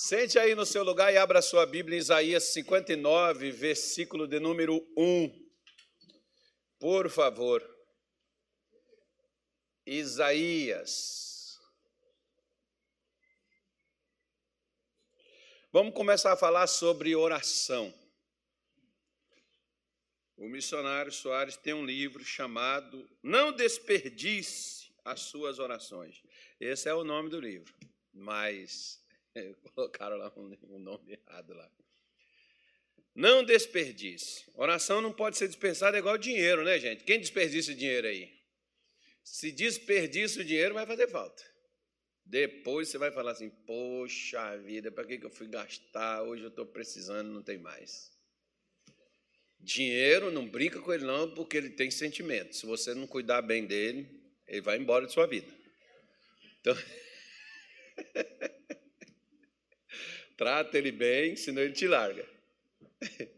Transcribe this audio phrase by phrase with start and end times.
[0.00, 4.76] Sente aí no seu lugar e abra sua Bíblia em Isaías 59, versículo de número
[4.96, 5.50] 1.
[6.78, 7.68] Por favor.
[9.84, 11.58] Isaías.
[15.72, 17.92] Vamos começar a falar sobre oração.
[20.36, 26.22] O missionário Soares tem um livro chamado Não Desperdice as Suas Orações.
[26.60, 27.74] Esse é o nome do livro,
[28.12, 28.97] mas
[29.74, 31.70] colocaram lá um nome errado lá.
[33.14, 34.44] Não desperdice.
[34.54, 37.02] Oração não pode ser dispensada igual dinheiro, né, gente?
[37.02, 38.32] Quem desperdiça dinheiro aí?
[39.24, 41.42] Se desperdiça o dinheiro, vai fazer falta.
[42.24, 46.22] Depois você vai falar assim: Poxa vida, para que eu fui gastar?
[46.22, 48.12] Hoje eu estou precisando, não tem mais.
[49.58, 52.54] Dinheiro, não brinca com ele, não, porque ele tem sentimento.
[52.54, 54.08] Se você não cuidar bem dele,
[54.46, 55.52] ele vai embora de sua vida.
[56.60, 56.76] Então.
[60.38, 62.24] Trata ele bem, senão ele te larga.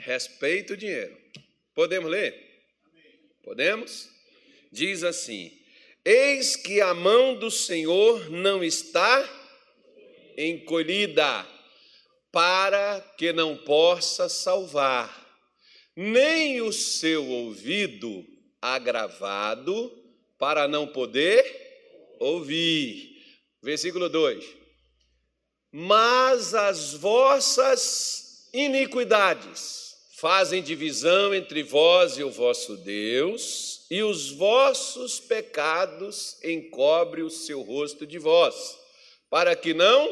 [0.00, 1.14] Respeita o dinheiro.
[1.74, 2.34] Podemos ler?
[3.42, 4.08] Podemos?
[4.72, 5.52] Diz assim:
[6.02, 9.28] Eis que a mão do Senhor não está
[10.38, 11.46] encolhida,
[12.32, 15.44] para que não possa salvar,
[15.94, 18.26] nem o seu ouvido
[18.62, 19.92] agravado,
[20.38, 23.22] para não poder ouvir.
[23.62, 24.61] Versículo 2
[25.72, 35.18] mas as vossas iniquidades fazem divisão entre vós e o vosso Deus, e os vossos
[35.18, 38.78] pecados encobre o seu rosto de vós,
[39.30, 40.08] para que não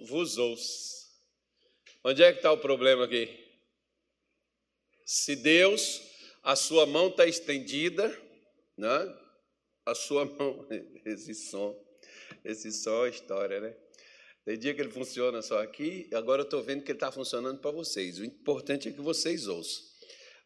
[0.00, 1.08] vos ouça.
[2.04, 3.28] Onde é que está o problema aqui?
[5.04, 6.00] Se Deus,
[6.42, 8.16] a sua mão está estendida,
[8.76, 9.18] né?
[9.84, 10.68] a sua mão,
[11.04, 11.76] esse som,
[12.44, 13.76] esse som é história, né?
[14.48, 17.60] Tem dia que ele funciona só aqui, agora eu estou vendo que ele está funcionando
[17.60, 18.18] para vocês.
[18.18, 19.84] O importante é que vocês ouçam.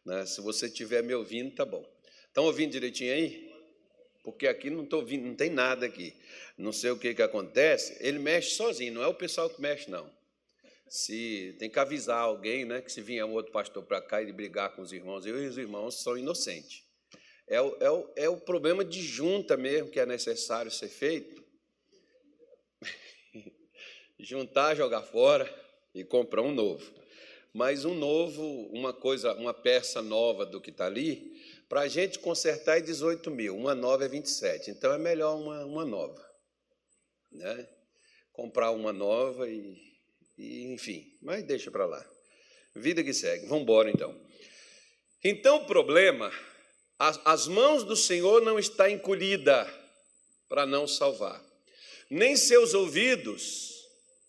[0.05, 0.25] Né?
[0.25, 1.89] Se você estiver me ouvindo, tá bom.
[2.27, 3.49] Estão ouvindo direitinho aí?
[4.21, 6.13] Porque aqui não estou ouvindo, não tem nada aqui.
[6.57, 7.95] Não sei o que, que acontece.
[8.01, 10.11] Ele mexe sozinho, não é o pessoal que mexe, não.
[10.89, 12.81] Se tem que avisar alguém, né?
[12.81, 15.47] Que se vier um outro pastor para cá e brigar com os irmãos, eu e
[15.47, 16.83] os irmãos são inocentes.
[17.47, 21.42] É o, é, o, é o problema de junta mesmo que é necessário ser feito
[24.23, 25.53] juntar, jogar fora
[25.93, 26.91] e comprar um novo.
[27.53, 28.41] Mas um novo,
[28.71, 31.39] uma coisa, uma peça nova do que está ali,
[31.69, 34.71] para a gente consertar é 18 mil, uma nova é 27.
[34.71, 36.23] Então é melhor uma, uma nova.
[37.31, 37.67] Né?
[38.31, 39.77] Comprar uma nova e,
[40.37, 42.03] e enfim, mas deixa para lá.
[42.75, 43.45] Vida que segue.
[43.45, 44.19] Vamos embora então.
[45.23, 46.31] Então o problema,
[46.97, 49.67] as, as mãos do Senhor não está encolhida
[50.49, 51.43] para não salvar,
[52.09, 53.72] nem seus ouvidos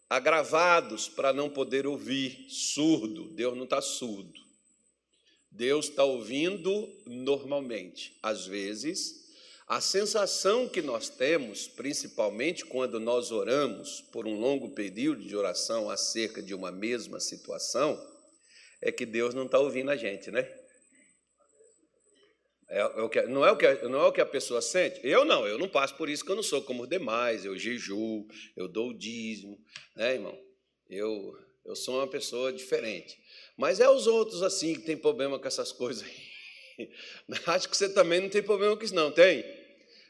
[0.08, 3.30] agravados para não poder ouvir, surdo.
[3.30, 4.40] Deus não está surdo.
[5.50, 8.18] Deus está ouvindo normalmente.
[8.22, 9.24] Às vezes,
[9.66, 15.88] a sensação que nós temos, principalmente quando nós oramos por um longo período de oração
[15.88, 17.98] acerca de uma mesma situação,
[18.82, 20.42] é que Deus não está ouvindo a gente, né?
[22.68, 25.00] É, é o que, não, é o que, não é o que a pessoa sente?
[25.02, 27.44] Eu não, eu não passo por isso, que eu não sou como os demais.
[27.44, 28.26] Eu jejuo,
[28.56, 29.58] eu dou o dízimo,
[29.94, 30.38] né, irmão?
[30.88, 33.18] Eu, eu sou uma pessoa diferente.
[33.56, 36.88] Mas é os outros assim que tem problema com essas coisas aí.
[37.46, 39.44] Acho que você também não tem problema com isso, não, tem?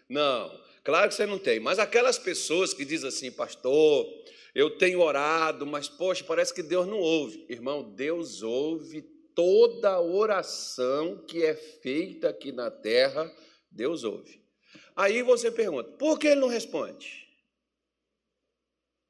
[0.09, 0.51] Não,
[0.83, 1.61] claro que você não tem.
[1.61, 4.07] Mas aquelas pessoas que dizem assim, pastor,
[4.55, 7.45] eu tenho orado, mas poxa, parece que Deus não ouve.
[7.49, 13.31] Irmão, Deus ouve toda oração que é feita aqui na terra,
[13.71, 14.43] Deus ouve.
[14.97, 17.25] Aí você pergunta, por que ele não responde?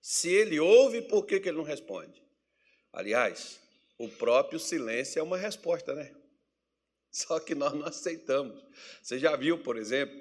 [0.00, 2.22] Se ele ouve, por que, que ele não responde?
[2.92, 3.60] Aliás,
[3.98, 6.14] o próprio silêncio é uma resposta, né?
[7.10, 8.62] Só que nós não aceitamos.
[9.02, 10.18] Você já viu, por exemplo,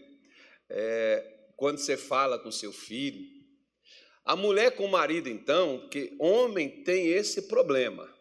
[0.69, 3.25] é, quando você fala com seu filho,
[4.25, 8.12] a mulher com o marido, então, que homem tem esse problema.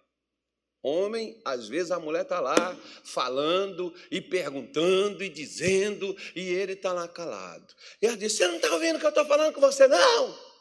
[0.83, 6.93] Homem, às vezes a mulher está lá falando e perguntando e dizendo, e ele está
[6.93, 7.73] lá calado.
[8.01, 10.53] E ela diz: Você não está ouvindo o que eu estou falando com você, não?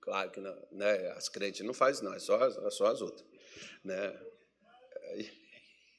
[0.00, 1.10] Claro que não, né?
[1.12, 3.24] as crentes não fazem, não, é só, é só as outras.
[3.84, 4.20] Né?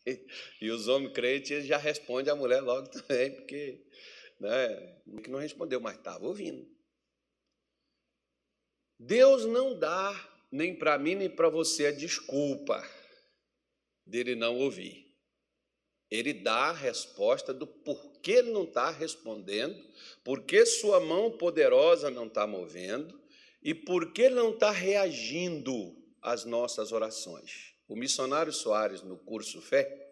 [0.06, 0.28] E,
[0.62, 3.86] e os homens crentes já respondem a mulher logo também, porque
[4.40, 6.68] né, que não respondeu, mas estava ouvindo.
[9.00, 12.84] Deus não dá nem para mim nem para você a desculpa
[14.10, 15.08] dele não ouvir.
[16.10, 19.80] Ele dá a resposta do porquê ele não está respondendo,
[20.24, 23.20] porque sua mão poderosa não está movendo,
[23.62, 27.76] e por que não está reagindo às nossas orações?
[27.88, 30.10] O missionário Soares, no curso Fé,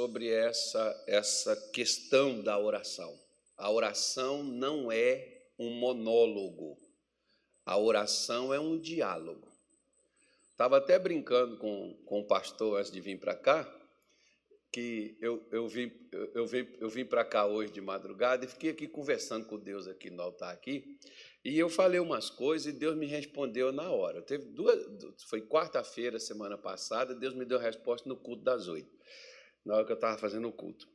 [0.00, 3.18] sobre essa, essa questão da oração.
[3.56, 6.78] A oração não é um monólogo,
[7.66, 9.49] a oração é um diálogo.
[10.60, 13.66] Estava até brincando com, com o pastor antes de vir para cá,
[14.70, 15.90] que eu, eu vim,
[16.34, 19.88] eu vim, eu vim para cá hoje de madrugada e fiquei aqui conversando com Deus
[19.88, 20.98] aqui no altar aqui,
[21.42, 24.20] e eu falei umas coisas e Deus me respondeu na hora.
[24.20, 24.78] Teve duas,
[25.30, 28.94] foi quarta-feira, semana passada, Deus me deu a resposta no culto das oito,
[29.64, 30.86] na hora que eu estava fazendo o culto.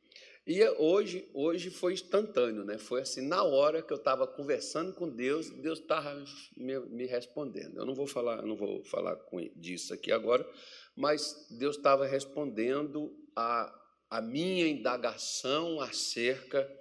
[0.48, 2.78] E hoje, hoje foi instantâneo, né?
[2.78, 6.24] Foi assim, na hora que eu estava conversando com Deus, Deus estava
[6.56, 7.78] me, me, respondendo.
[7.78, 10.48] Eu não vou falar, não vou falar com, disso aqui agora,
[10.96, 13.74] mas Deus estava respondendo a,
[14.08, 16.72] a minha indagação acerca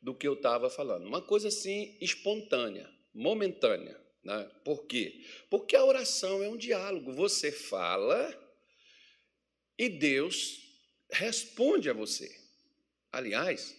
[0.00, 1.06] do que eu estava falando.
[1.06, 4.00] Uma coisa assim espontânea, momentânea.
[4.24, 4.50] Né?
[4.64, 5.24] Por quê?
[5.48, 7.12] Porque a oração é um diálogo.
[7.12, 8.36] Você fala
[9.78, 10.58] e Deus
[11.08, 12.41] responde a você.
[13.12, 13.76] Aliás,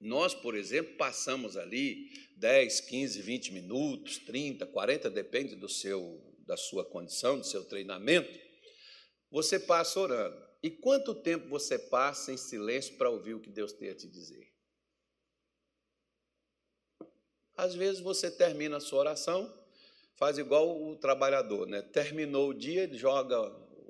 [0.00, 6.56] nós, por exemplo, passamos ali 10, 15, 20 minutos, 30, 40, depende do seu, da
[6.56, 8.38] sua condição, do seu treinamento.
[9.30, 10.48] Você passa orando.
[10.62, 14.06] E quanto tempo você passa em silêncio para ouvir o que Deus tem a te
[14.08, 14.48] dizer?
[17.56, 19.52] Às vezes você termina a sua oração,
[20.14, 21.82] faz igual o trabalhador, né?
[21.82, 23.38] Terminou o dia, joga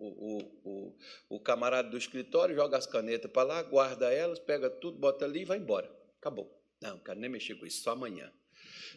[0.00, 0.96] o, o,
[1.28, 5.42] o, camarada do escritório, joga as canetas para lá, guarda elas, pega tudo, bota ali
[5.42, 5.90] e vai embora.
[6.18, 6.50] Acabou.
[6.80, 8.32] Não, quero nem mexer com isso, só amanhã.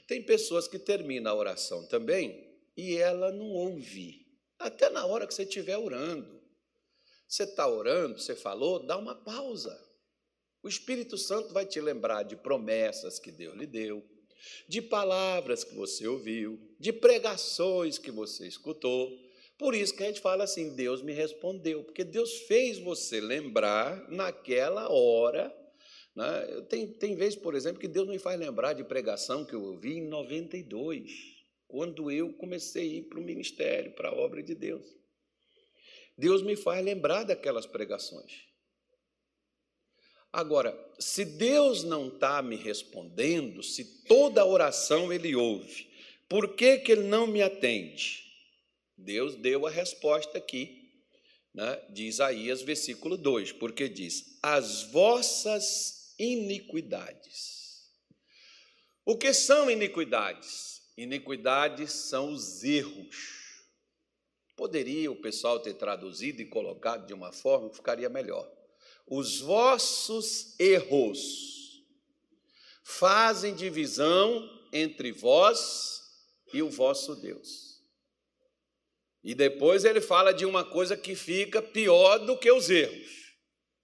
[0.08, 4.26] Tem pessoas que terminam a oração também e ela não ouve.
[4.58, 6.42] Até na hora que você estiver orando.
[7.28, 9.78] Você está orando, você falou, dá uma pausa.
[10.62, 14.02] O Espírito Santo vai te lembrar de promessas que Deus lhe deu,
[14.70, 19.23] de palavras que você ouviu, de pregações que você escutou.
[19.58, 24.10] Por isso que a gente fala assim: Deus me respondeu, porque Deus fez você lembrar
[24.10, 25.56] naquela hora.
[26.16, 26.62] Né?
[26.70, 29.98] Tem, tem vezes, por exemplo, que Deus me faz lembrar de pregação que eu ouvi
[29.98, 31.12] em 92,
[31.68, 34.86] quando eu comecei a ir para o ministério, para a obra de Deus.
[36.18, 38.54] Deus me faz lembrar daquelas pregações.
[40.32, 45.88] Agora, se Deus não está me respondendo, se toda oração Ele ouve,
[46.28, 48.23] por que, que Ele não me atende?
[48.98, 50.92] Deus deu a resposta aqui,
[51.54, 57.84] né, de Isaías, versículo 2, porque diz: As vossas iniquidades.
[59.06, 60.82] O que são iniquidades?
[60.98, 63.44] Iniquidades são os erros
[64.56, 68.50] Poderia o pessoal ter traduzido e colocado de uma forma que ficaria melhor.
[69.08, 71.84] Os vossos erros
[72.84, 76.02] fazem divisão entre vós
[76.54, 77.73] e o vosso Deus.
[79.24, 83.38] E depois ele fala de uma coisa que fica pior do que os erros,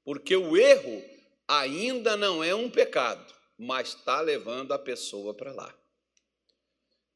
[0.04, 1.04] porque o erro
[1.48, 5.74] ainda não é um pecado, mas está levando a pessoa para lá.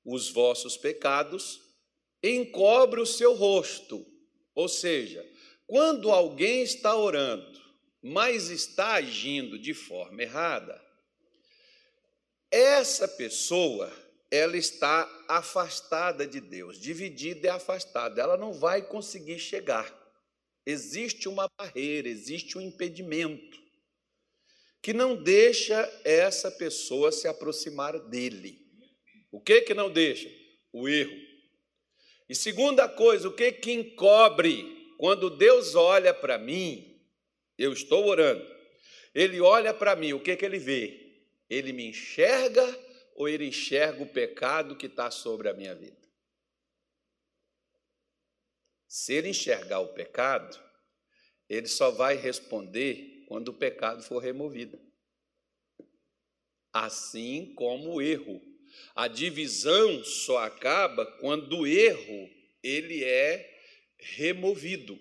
[0.06, 1.62] Os vossos pecados
[2.22, 4.06] encobre o seu rosto.
[4.56, 5.26] Ou seja,
[5.68, 7.62] quando alguém está orando,
[8.02, 10.82] mas está agindo de forma errada,
[12.52, 13.92] essa pessoa,
[14.30, 19.92] ela está afastada de Deus, dividida e afastada, ela não vai conseguir chegar.
[20.66, 23.62] Existe uma barreira, existe um impedimento
[24.82, 28.60] que não deixa essa pessoa se aproximar dele.
[29.32, 30.30] O que que não deixa?
[30.72, 31.18] O erro.
[32.30, 37.00] E segunda coisa, o que que encobre quando Deus olha para mim?
[37.58, 38.46] Eu estou orando.
[39.16, 41.00] Ele olha para mim, o que que ele vê?
[41.50, 42.66] Ele me enxerga
[43.16, 45.98] ou ele enxerga o pecado que está sobre a minha vida?
[48.88, 50.60] Se ele enxergar o pecado,
[51.50, 54.80] ele só vai responder quando o pecado for removido.
[56.72, 58.54] Assim como o erro
[58.96, 62.30] a divisão só acaba quando o erro
[62.62, 63.50] ele é
[63.98, 65.00] removido.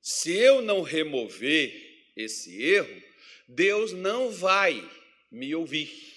[0.00, 1.72] Se eu não remover
[2.16, 3.02] esse erro,
[3.48, 4.88] Deus não vai
[5.30, 6.13] me ouvir.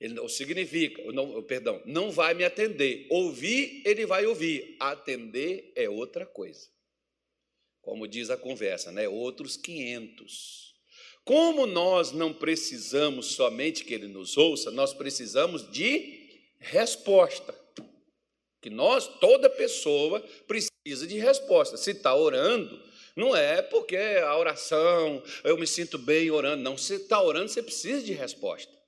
[0.00, 3.06] Ele não significa, não, perdão, não vai me atender.
[3.10, 4.76] Ouvir, ele vai ouvir.
[4.80, 6.68] Atender é outra coisa.
[7.82, 9.08] Como diz a conversa, né?
[9.08, 10.70] Outros 500.
[11.24, 16.28] Como nós não precisamos somente que Ele nos ouça, nós precisamos de
[16.58, 17.54] resposta.
[18.60, 21.76] Que nós, toda pessoa, precisa de resposta.
[21.76, 22.82] Se está orando,
[23.16, 26.62] não é porque a oração, eu me sinto bem orando.
[26.62, 28.79] Não, se está orando, você precisa de resposta.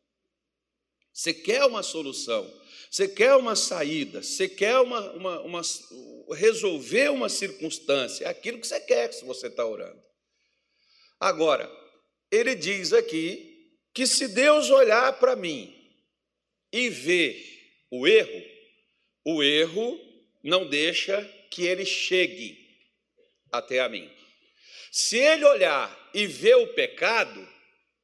[1.13, 2.51] Você quer uma solução,
[2.91, 5.63] você quer uma saída, você quer uma, uma, uma
[6.35, 10.03] resolver uma circunstância, é aquilo que você quer se você está orando.
[11.21, 11.71] Agora,
[12.31, 15.75] ele diz aqui que se Deus olhar para mim
[16.73, 17.37] e ver
[17.91, 18.43] o erro,
[19.25, 20.01] o erro
[20.43, 22.59] não deixa que ele chegue
[23.53, 24.11] até a mim.
[24.91, 27.49] Se ele olhar e ver o pecado,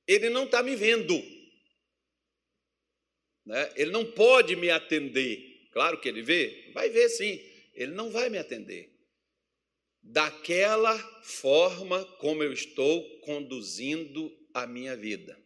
[0.06, 1.22] ele não está me vendo.
[3.48, 3.72] Né?
[3.76, 5.68] Ele não pode me atender.
[5.72, 7.40] Claro que ele vê, vai ver sim.
[7.74, 8.92] Ele não vai me atender.
[10.02, 15.36] Daquela forma como eu estou conduzindo a minha vida.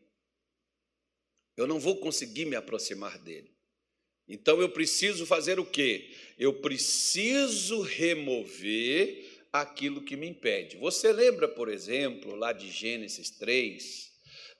[1.56, 3.52] Eu não vou conseguir me aproximar dele.
[4.26, 6.10] Então eu preciso fazer o quê?
[6.38, 10.76] Eu preciso remover aquilo que me impede.
[10.78, 14.10] Você lembra, por exemplo, lá de Gênesis 3,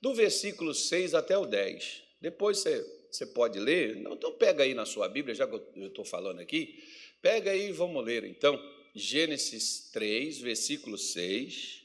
[0.01, 2.03] do versículo 6 até o 10.
[2.21, 3.99] Depois você, você pode ler.
[3.99, 6.83] Então pega aí na sua Bíblia, já que eu estou falando aqui,
[7.21, 8.61] pega aí e vamos ler então.
[8.95, 11.83] Gênesis 3, versículo 6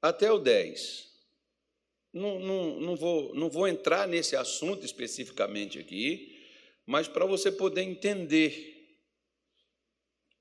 [0.00, 1.06] até o 10.
[2.12, 6.34] Não, não, não, vou, não vou entrar nesse assunto especificamente aqui,
[6.86, 8.74] mas para você poder entender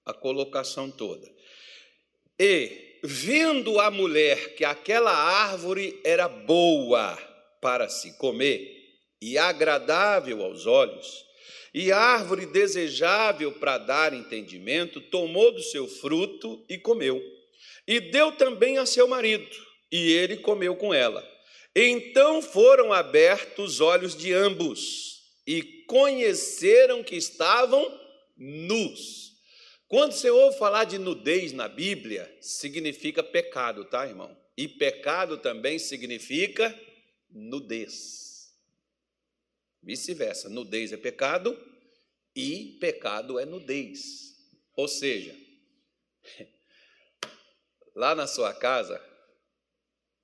[0.06, 1.30] a colocação toda.
[2.40, 7.18] E, vendo a mulher que aquela árvore era boa
[7.60, 8.85] para se comer
[9.22, 11.26] e agradável aos olhos,
[11.74, 17.22] e árvore desejável para dar entendimento, tomou do seu fruto e comeu.
[17.88, 19.56] E deu também a seu marido,
[19.92, 21.28] e ele comeu com ela.
[21.76, 27.86] Então foram abertos os olhos de ambos e conheceram que estavam
[28.38, 29.34] nus.
[29.88, 34.36] Quando você ouve falar de nudez na Bíblia, significa pecado, tá, irmão?
[34.58, 36.74] E pecado também significa
[37.30, 38.25] nudez.
[39.86, 41.56] Vice-versa, nudez é pecado
[42.36, 44.36] e pecado é nudez.
[44.76, 45.38] Ou seja,
[47.96, 49.00] lá na sua casa,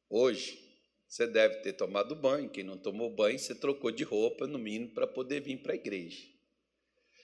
[0.10, 0.60] hoje,
[1.08, 2.50] você deve ter tomado banho.
[2.50, 5.76] Quem não tomou banho, você trocou de roupa, no mínimo, para poder vir para a
[5.76, 6.28] igreja.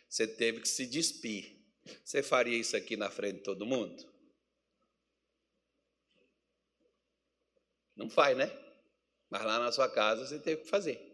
[0.07, 1.57] Você teve que se despir.
[2.05, 4.05] Você faria isso aqui na frente de todo mundo?
[7.95, 8.51] Não faz, né?
[9.27, 11.06] Mas lá na sua casa você teve que fazer.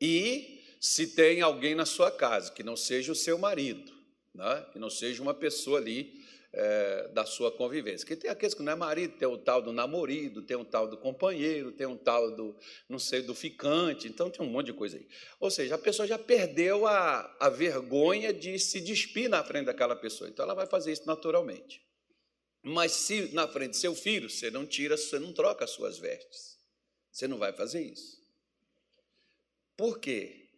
[0.00, 3.92] E se tem alguém na sua casa que não seja o seu marido,
[4.34, 4.66] né?
[4.72, 8.06] que não seja uma pessoa ali é, da sua convivência.
[8.06, 10.88] Que tem aqueles que não é marido, tem o tal do namorido, tem o tal
[10.88, 12.56] do companheiro, tem um tal do,
[12.88, 15.06] não sei, do ficante, então tem um monte de coisa aí.
[15.38, 19.94] Ou seja, a pessoa já perdeu a, a vergonha de se despir na frente daquela
[19.94, 21.84] pessoa, então ela vai fazer isso naturalmente.
[22.62, 25.98] Mas se na frente do seu filho, você não tira, você não troca as suas
[25.98, 26.56] vestes.
[27.12, 28.25] Você não vai fazer isso.
[29.76, 30.48] Por quê?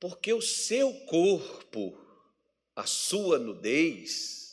[0.00, 1.98] Porque o seu corpo,
[2.74, 4.44] a sua nudez,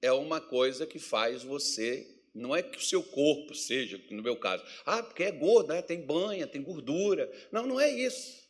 [0.00, 2.14] é uma coisa que faz você.
[2.34, 5.82] Não é que o seu corpo seja, no meu caso, ah, porque é gordo, né?
[5.82, 7.30] tem banha, tem gordura.
[7.50, 8.48] Não, não é isso.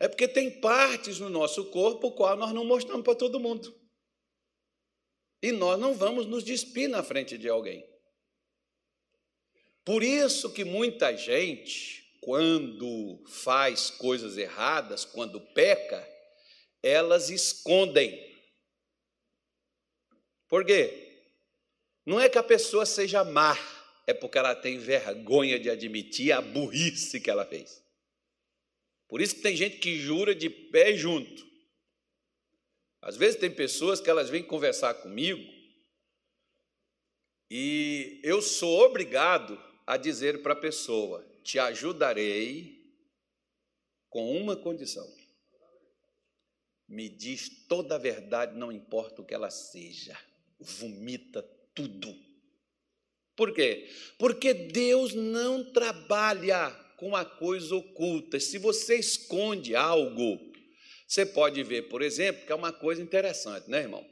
[0.00, 3.72] É porque tem partes no nosso corpo qual nós não mostramos para todo mundo.
[5.40, 7.86] E nós não vamos nos despir na frente de alguém.
[9.84, 16.08] Por isso que muita gente, quando faz coisas erradas, quando peca,
[16.80, 18.16] elas escondem.
[20.48, 21.20] Por quê?
[22.06, 23.58] Não é que a pessoa seja má,
[24.06, 27.82] é porque ela tem vergonha de admitir a burrice que ela fez.
[29.08, 31.44] Por isso que tem gente que jura de pé junto.
[33.00, 35.42] Às vezes tem pessoas que elas vêm conversar comigo
[37.50, 42.82] e eu sou obrigado a dizer para a pessoa: te ajudarei
[44.08, 45.08] com uma condição.
[46.88, 50.18] Me diz toda a verdade, não importa o que ela seja
[50.62, 51.42] vomita
[51.74, 52.14] tudo.
[53.34, 53.88] Por quê?
[54.18, 58.38] Porque Deus não trabalha com a coisa oculta.
[58.38, 60.38] Se você esconde algo,
[61.06, 64.06] você pode ver, por exemplo, que é uma coisa interessante, né, irmão?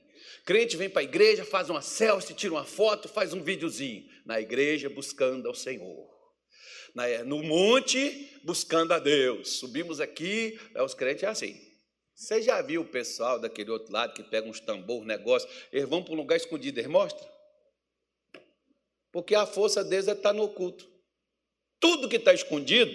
[0.44, 4.08] Crente vem para a igreja, faz uma selfie, tira uma foto, faz um videozinho.
[4.24, 6.19] Na igreja, buscando ao Senhor.
[7.26, 9.58] No monte, buscando a Deus.
[9.58, 11.70] Subimos aqui, os crentes é assim.
[12.14, 16.02] Você já viu o pessoal daquele outro lado que pega uns tambor, negócio, eles vão
[16.02, 17.26] para um lugar escondido, eles mostram?
[19.10, 20.86] Porque a força deles é estar tá no oculto.
[21.80, 22.92] Tudo que está escondido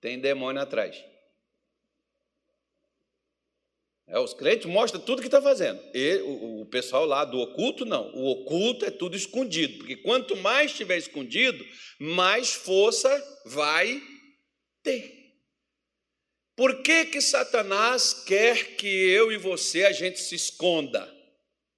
[0.00, 0.96] tem demônio atrás.
[4.08, 5.80] É, os crentes mostram tudo que está fazendo.
[5.92, 8.12] E o, o, pessoal lá do oculto, não.
[8.14, 9.78] O oculto é tudo escondido.
[9.78, 11.66] Porque quanto mais estiver escondido,
[11.98, 14.00] mais força vai
[14.82, 15.12] ter.
[16.56, 21.12] Por que que Satanás quer que eu e você a gente se esconda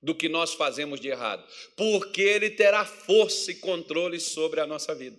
[0.01, 1.45] do que nós fazemos de errado?
[1.77, 5.19] Porque ele terá força e controle sobre a nossa vida.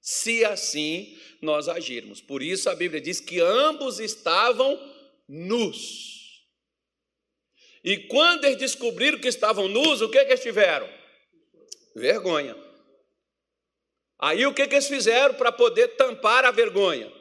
[0.00, 2.20] Se assim nós agirmos.
[2.20, 4.93] Por isso a Bíblia diz que ambos estavam
[5.28, 6.44] nus.
[7.82, 10.88] E quando eles descobriram que estavam nus, o que, que eles tiveram?
[11.94, 12.56] Vergonha.
[14.18, 17.12] Aí o que, que eles fizeram para poder tampar a vergonha?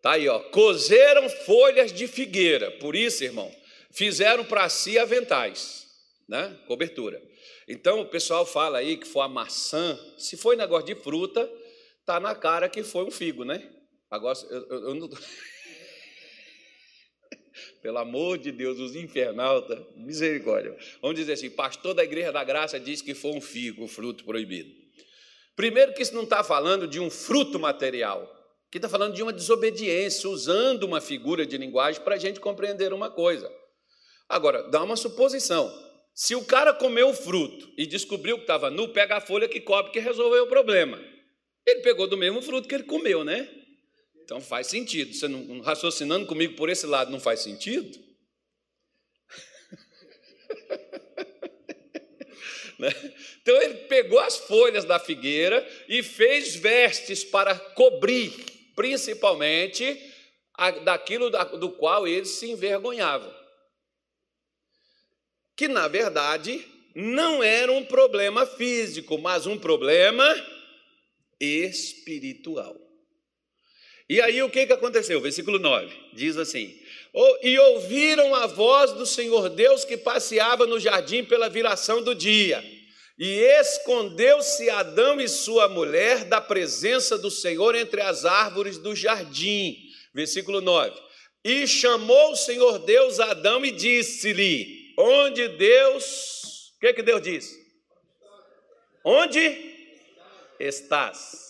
[0.00, 0.38] Tá aí, ó.
[0.50, 2.70] Cozeram folhas de figueira.
[2.78, 3.54] Por isso, irmão,
[3.92, 5.86] fizeram para si aventais,
[6.28, 6.56] né?
[6.66, 7.20] Cobertura.
[7.68, 9.98] Então o pessoal fala aí que foi a maçã.
[10.16, 11.50] Se foi negócio de fruta,
[12.06, 13.70] tá na cara que foi um figo, né?
[14.10, 15.10] Agora eu, eu, eu não.
[17.82, 20.76] Pelo amor de Deus, os infernautas, misericórdia.
[21.00, 24.70] Vamos dizer assim: pastor da Igreja da Graça diz que foi um figo, fruto proibido.
[25.56, 28.30] Primeiro, que isso não está falando de um fruto material,
[28.70, 32.92] que está falando de uma desobediência, usando uma figura de linguagem para a gente compreender
[32.92, 33.50] uma coisa.
[34.28, 35.72] Agora, dá uma suposição.
[36.14, 39.60] Se o cara comeu o fruto e descobriu que estava nu, pega a folha que
[39.60, 40.98] cobre que resolveu o problema.
[41.66, 43.48] Ele pegou do mesmo fruto que ele comeu, né?
[44.28, 45.14] Então faz sentido.
[45.14, 47.98] Você não raciocinando comigo por esse lado não faz sentido?
[52.78, 52.94] Né?
[53.42, 58.32] Então ele pegou as folhas da figueira e fez vestes para cobrir,
[58.76, 60.00] principalmente,
[60.84, 63.34] daquilo do qual eles se envergonhavam.
[65.56, 70.24] Que na verdade não era um problema físico, mas um problema
[71.40, 72.87] espiritual.
[74.08, 75.20] E aí o que, que aconteceu?
[75.20, 76.74] Versículo 9 diz assim:
[77.42, 82.64] E ouviram a voz do Senhor Deus que passeava no jardim pela viração do dia.
[83.18, 89.76] E escondeu-se Adão e sua mulher da presença do Senhor entre as árvores do jardim.
[90.14, 90.98] Versículo 9.
[91.44, 96.72] E chamou o Senhor Deus a Adão e disse-lhe: Onde Deus.
[96.76, 97.58] O que, que Deus disse?
[99.04, 99.74] Onde
[100.60, 101.47] estás?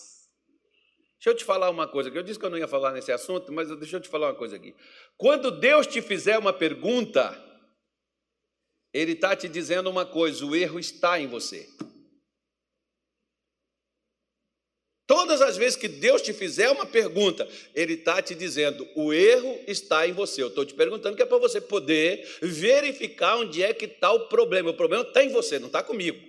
[1.28, 3.12] Deixa eu te falar uma coisa, que eu disse que eu não ia falar nesse
[3.12, 4.74] assunto, mas deixa eu te falar uma coisa aqui.
[5.14, 7.36] Quando Deus te fizer uma pergunta,
[8.94, 11.68] Ele está te dizendo uma coisa: o erro está em você.
[15.06, 19.60] Todas as vezes que Deus te fizer uma pergunta, Ele está te dizendo: o erro
[19.66, 20.42] está em você.
[20.42, 24.28] Eu estou te perguntando que é para você poder verificar onde é que está o
[24.28, 24.70] problema.
[24.70, 26.27] O problema está em você, não está comigo.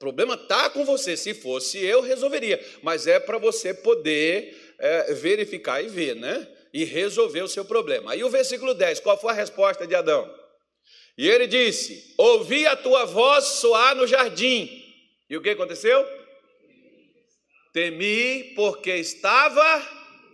[0.00, 1.14] Problema está com você.
[1.14, 2.58] Se fosse eu, resolveria.
[2.82, 6.48] Mas é para você poder é, verificar e ver, né?
[6.72, 8.12] E resolver o seu problema.
[8.12, 10.34] Aí o versículo 10, qual foi a resposta de Adão?
[11.18, 14.82] E ele disse: Ouvi a tua voz soar no jardim.
[15.28, 16.02] E o que aconteceu?
[17.74, 19.86] Temi porque estava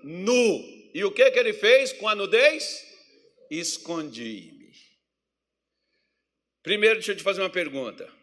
[0.04, 0.64] nu.
[0.94, 2.86] E o que, que ele fez com a nudez?
[3.50, 4.70] Escondi-me.
[6.62, 8.15] Primeiro, deixa eu te fazer uma pergunta.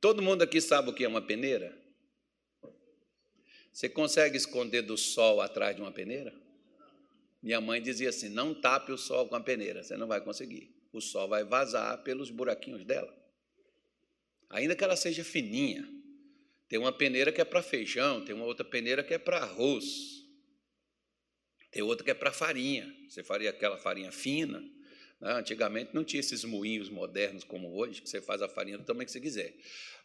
[0.00, 1.76] Todo mundo aqui sabe o que é uma peneira?
[3.72, 6.34] Você consegue esconder do sol atrás de uma peneira?
[7.42, 10.74] Minha mãe dizia assim: não tape o sol com a peneira, você não vai conseguir.
[10.92, 13.14] O sol vai vazar pelos buraquinhos dela.
[14.48, 15.88] Ainda que ela seja fininha.
[16.68, 20.24] Tem uma peneira que é para feijão, tem uma outra peneira que é para arroz.
[21.70, 22.92] Tem outra que é para farinha.
[23.08, 24.62] Você faria aquela farinha fina?
[25.22, 29.06] Antigamente não tinha esses moinhos modernos como hoje, que você faz a farinha do tamanho
[29.06, 29.54] que você quiser.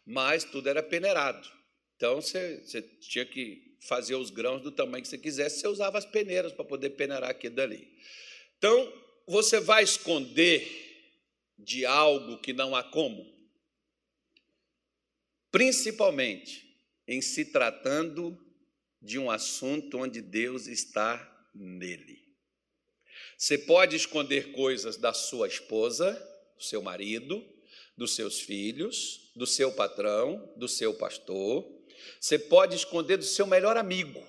[0.04, 1.48] Mas tudo era peneirado.
[1.96, 5.98] Então você, você tinha que fazer os grãos do tamanho que você quisesse, você usava
[5.98, 7.88] as peneiras para poder peneirar aqui dali.
[8.58, 8.92] Então,
[9.26, 10.66] você vai esconder
[11.58, 13.26] de algo que não há como,
[15.50, 16.66] principalmente
[17.06, 18.38] em se tratando
[19.00, 22.25] de um assunto onde Deus está nele.
[23.36, 26.12] Você pode esconder coisas da sua esposa,
[26.56, 27.44] do seu marido,
[27.96, 31.66] dos seus filhos, do seu patrão, do seu pastor.
[32.20, 34.22] Você pode esconder do seu melhor amigo.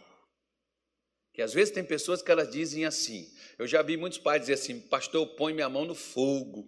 [1.34, 3.32] Que às vezes tem pessoas que elas dizem assim.
[3.60, 6.68] Eu já vi muitos pais dizer assim: Pastor, ponho minha mão no fogo.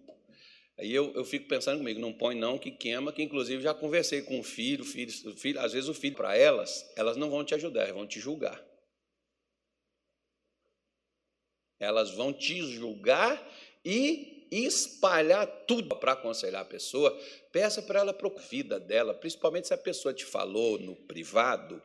[0.77, 3.11] Aí eu, eu fico pensando comigo: não põe não, que queima.
[3.11, 6.85] Que inclusive já conversei com o filho, filho, filho às vezes o filho, para elas,
[6.95, 8.63] elas não vão te ajudar, vão te julgar.
[11.79, 13.41] Elas vão te julgar
[13.83, 17.17] e espalhar tudo para aconselhar a pessoa.
[17.51, 21.81] Peça para ela para a vida dela, principalmente se a pessoa te falou no privado,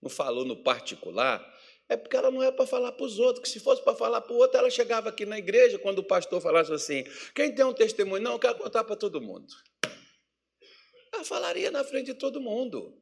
[0.00, 1.44] não falou no particular,
[1.88, 4.20] é porque ela não é para falar para os outros, que se fosse para falar
[4.20, 7.64] para o outro, ela chegava aqui na igreja, quando o pastor falasse assim, quem tem
[7.64, 8.22] um testemunho?
[8.22, 9.52] Não, eu quero contar para todo mundo.
[11.12, 12.94] Ela falaria na frente de todo mundo.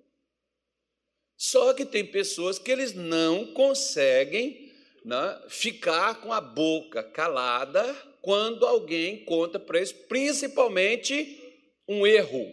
[1.36, 4.65] Só que tem pessoas que eles não conseguem
[5.06, 11.40] né, ficar com a boca calada quando alguém conta para eles, principalmente
[11.86, 12.52] um erro,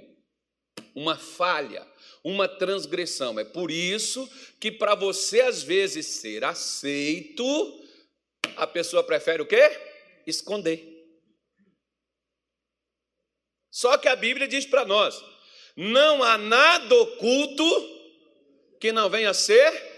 [0.93, 1.83] uma falha,
[2.23, 3.39] uma transgressão.
[3.39, 7.43] É por isso que para você às vezes ser aceito,
[8.55, 9.75] a pessoa prefere o quê?
[10.27, 10.93] Esconder.
[13.71, 15.19] Só que a Bíblia diz para nós:
[15.75, 17.65] não há nada oculto
[18.79, 19.92] que não venha a ser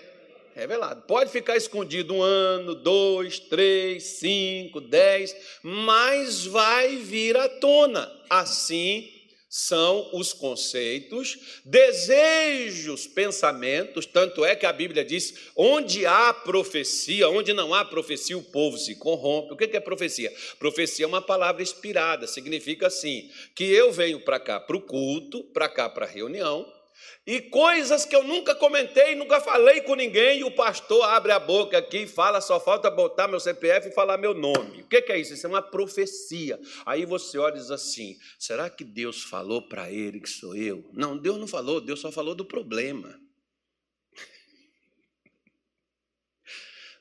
[0.55, 1.03] revelado.
[1.03, 8.09] Pode ficar escondido um ano, dois, três, cinco, dez, mas vai vir à tona.
[8.29, 9.11] Assim
[9.49, 14.05] são os conceitos, desejos, pensamentos.
[14.05, 18.77] Tanto é que a Bíblia diz: onde há profecia, onde não há profecia, o povo
[18.77, 19.53] se corrompe.
[19.53, 20.33] O que é profecia?
[20.57, 25.43] Profecia é uma palavra inspirada, significa assim: que eu venho para cá para o culto,
[25.43, 26.65] para cá para a reunião,
[27.25, 31.39] e coisas que eu nunca comentei, nunca falei com ninguém, e o pastor abre a
[31.39, 34.81] boca aqui e fala, só falta botar meu CPF e falar meu nome.
[34.81, 35.33] O que é isso?
[35.33, 36.59] Isso é uma profecia.
[36.85, 40.87] Aí você olha e diz assim: será que Deus falou para ele que sou eu?
[40.93, 43.19] Não, Deus não falou, Deus só falou do problema.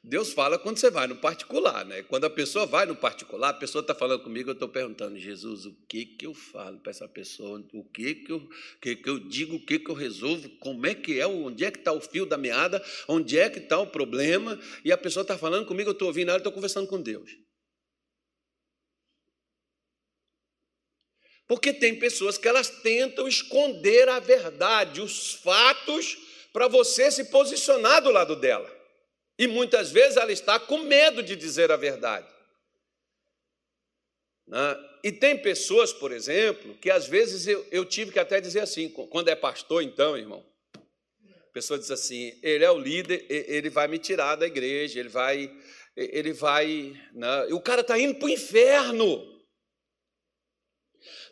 [0.06, 2.02] Deus fala quando você vai no particular, né?
[2.02, 5.64] Quando a pessoa vai no particular, a pessoa está falando comigo, eu estou perguntando, Jesus,
[5.64, 7.64] o que que eu falo para essa pessoa?
[7.72, 8.46] O que que eu,
[8.82, 9.56] que que eu digo?
[9.56, 10.46] O que que eu resolvo?
[10.60, 11.26] Como é que é?
[11.26, 12.84] Onde é que está o fio da meada?
[13.08, 14.60] Onde é que está o problema?
[14.84, 17.30] E a pessoa está falando comigo, eu estou ouvindo ela, estou conversando com Deus.
[21.48, 26.18] Porque tem pessoas que elas tentam esconder a verdade, os fatos,
[26.52, 28.73] para você se posicionar do lado dela.
[29.38, 32.28] E muitas vezes ela está com medo de dizer a verdade.
[34.46, 34.76] Né?
[35.02, 38.88] E tem pessoas, por exemplo, que às vezes eu, eu tive que até dizer assim,
[38.88, 40.44] quando é pastor, então, irmão,
[40.76, 45.08] a pessoa diz assim: ele é o líder, ele vai me tirar da igreja, ele
[45.08, 45.50] vai.
[45.96, 47.00] Ele vai.
[47.12, 47.46] Né?
[47.52, 49.33] O cara está indo para o inferno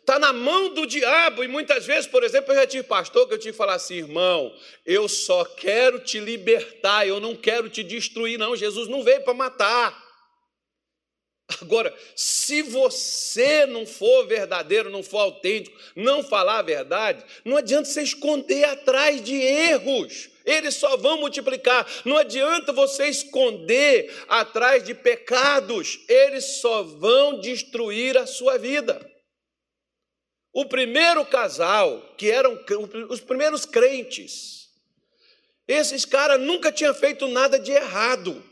[0.03, 1.43] está na mão do diabo.
[1.43, 3.95] E muitas vezes, por exemplo, eu já tive pastor que eu tive que falar assim,
[3.95, 4.53] irmão,
[4.85, 8.55] eu só quero te libertar, eu não quero te destruir, não.
[8.55, 10.03] Jesus não veio para matar.
[11.61, 17.89] Agora, se você não for verdadeiro, não for autêntico, não falar a verdade, não adianta
[17.89, 20.29] você esconder atrás de erros.
[20.45, 21.87] Eles só vão multiplicar.
[22.03, 25.99] Não adianta você esconder atrás de pecados.
[26.09, 29.12] Eles só vão destruir a sua vida.
[30.53, 32.63] O primeiro casal, que eram
[33.09, 34.69] os primeiros crentes,
[35.67, 38.43] esses caras nunca tinham feito nada de errado.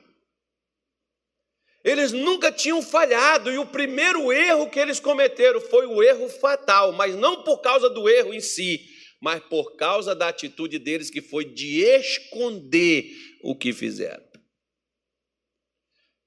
[1.84, 6.92] Eles nunca tinham falhado, e o primeiro erro que eles cometeram foi o erro fatal,
[6.92, 8.84] mas não por causa do erro em si,
[9.20, 13.12] mas por causa da atitude deles que foi de esconder
[13.44, 14.31] o que fizeram.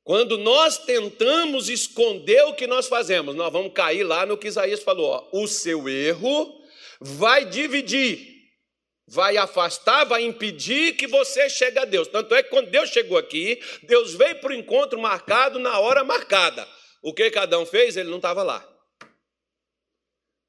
[0.05, 4.83] Quando nós tentamos esconder o que nós fazemos, nós vamos cair lá no que Isaías
[4.83, 6.63] falou: ó, o seu erro
[7.01, 8.51] vai dividir,
[9.09, 12.07] vai afastar, vai impedir que você chegue a Deus.
[12.09, 16.05] Tanto é que quando Deus chegou aqui, Deus veio para o encontro marcado na hora
[16.05, 16.69] marcada.
[17.03, 17.97] O que cada um fez?
[17.97, 18.67] Ele não estava lá.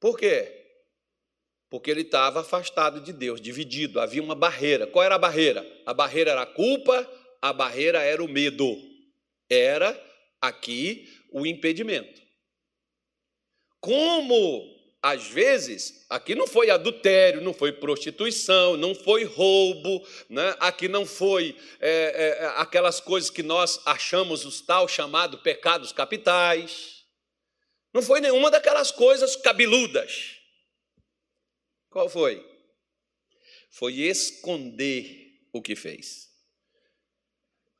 [0.01, 0.51] Por quê?
[1.69, 4.85] Porque ele estava afastado de Deus, dividido, havia uma barreira.
[4.85, 5.65] Qual era a barreira?
[5.85, 7.09] A barreira era a culpa,
[7.41, 8.94] a barreira era o medo
[9.49, 9.99] era
[10.41, 12.21] aqui o impedimento.
[13.79, 20.55] Como às vezes, aqui não foi adultério, não foi prostituição, não foi roubo, né?
[20.59, 27.05] aqui não foi é, é, aquelas coisas que nós achamos os tal chamado pecados capitais,
[27.93, 30.37] não foi nenhuma daquelas coisas cabeludas.
[31.91, 32.43] Qual foi?
[33.69, 36.24] Foi esconder o que fez.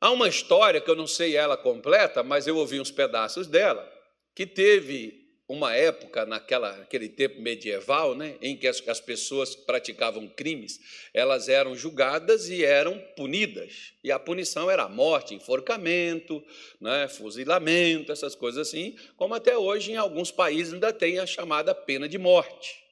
[0.00, 3.90] Há uma história que eu não sei ela completa, mas eu ouvi uns pedaços dela,
[4.34, 10.28] que teve uma época naquela aquele tempo medieval, né, em que as, as pessoas praticavam
[10.28, 10.80] crimes,
[11.14, 13.94] elas eram julgadas e eram punidas.
[14.02, 16.44] E a punição era a morte, enforcamento,
[16.80, 21.74] né, fuzilamento, essas coisas assim, como até hoje em alguns países ainda tem a chamada
[21.74, 22.84] pena de morte.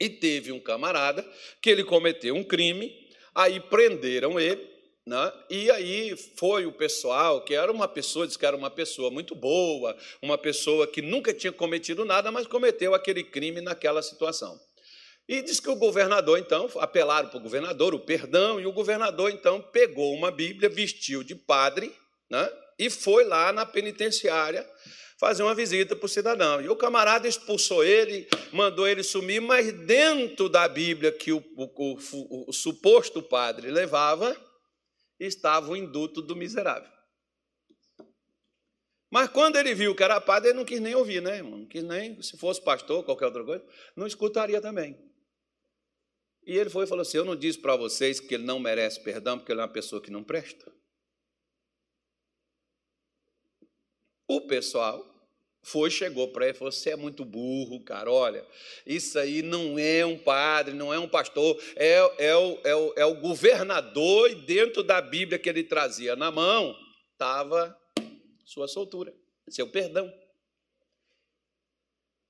[0.00, 1.26] E teve um camarada
[1.60, 2.94] que ele cometeu um crime,
[3.34, 4.77] aí prenderam ele
[5.08, 5.32] né?
[5.48, 9.34] E aí foi o pessoal, que era uma pessoa, diz que era uma pessoa muito
[9.34, 14.60] boa, uma pessoa que nunca tinha cometido nada, mas cometeu aquele crime naquela situação.
[15.26, 19.30] E diz que o governador, então, apelaram para o governador o perdão, e o governador,
[19.30, 21.90] então, pegou uma Bíblia, vestiu de padre,
[22.30, 22.50] né?
[22.78, 24.66] e foi lá na penitenciária
[25.18, 26.60] fazer uma visita para o cidadão.
[26.60, 31.98] E o camarada expulsou ele, mandou ele sumir, mas dentro da Bíblia que o, o,
[32.12, 34.36] o, o suposto padre levava,
[35.18, 36.90] estava o induto do miserável.
[39.10, 41.60] Mas quando ele viu que era padre, ele não quis nem ouvir, né, irmão?
[41.60, 43.64] Não quis nem, se fosse pastor, qualquer outra coisa,
[43.96, 44.98] não escutaria também.
[46.46, 49.02] E ele foi e falou assim: Eu não disse para vocês que ele não merece
[49.02, 50.70] perdão porque ele é uma pessoa que não presta.
[54.26, 55.17] O pessoal
[55.68, 58.10] foi, chegou para ele e falou: Você é muito burro, cara.
[58.10, 58.44] Olha,
[58.86, 62.94] isso aí não é um padre, não é um pastor, é, é, o, é, o,
[62.96, 66.76] é o governador, e dentro da Bíblia que ele trazia na mão
[67.12, 67.78] estava
[68.44, 69.14] sua soltura,
[69.48, 70.12] seu perdão.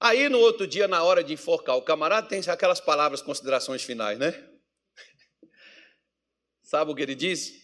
[0.00, 4.18] Aí no outro dia, na hora de enforcar o camarada, tem aquelas palavras, considerações finais,
[4.18, 4.48] né?
[6.62, 7.60] Sabe o que ele disse?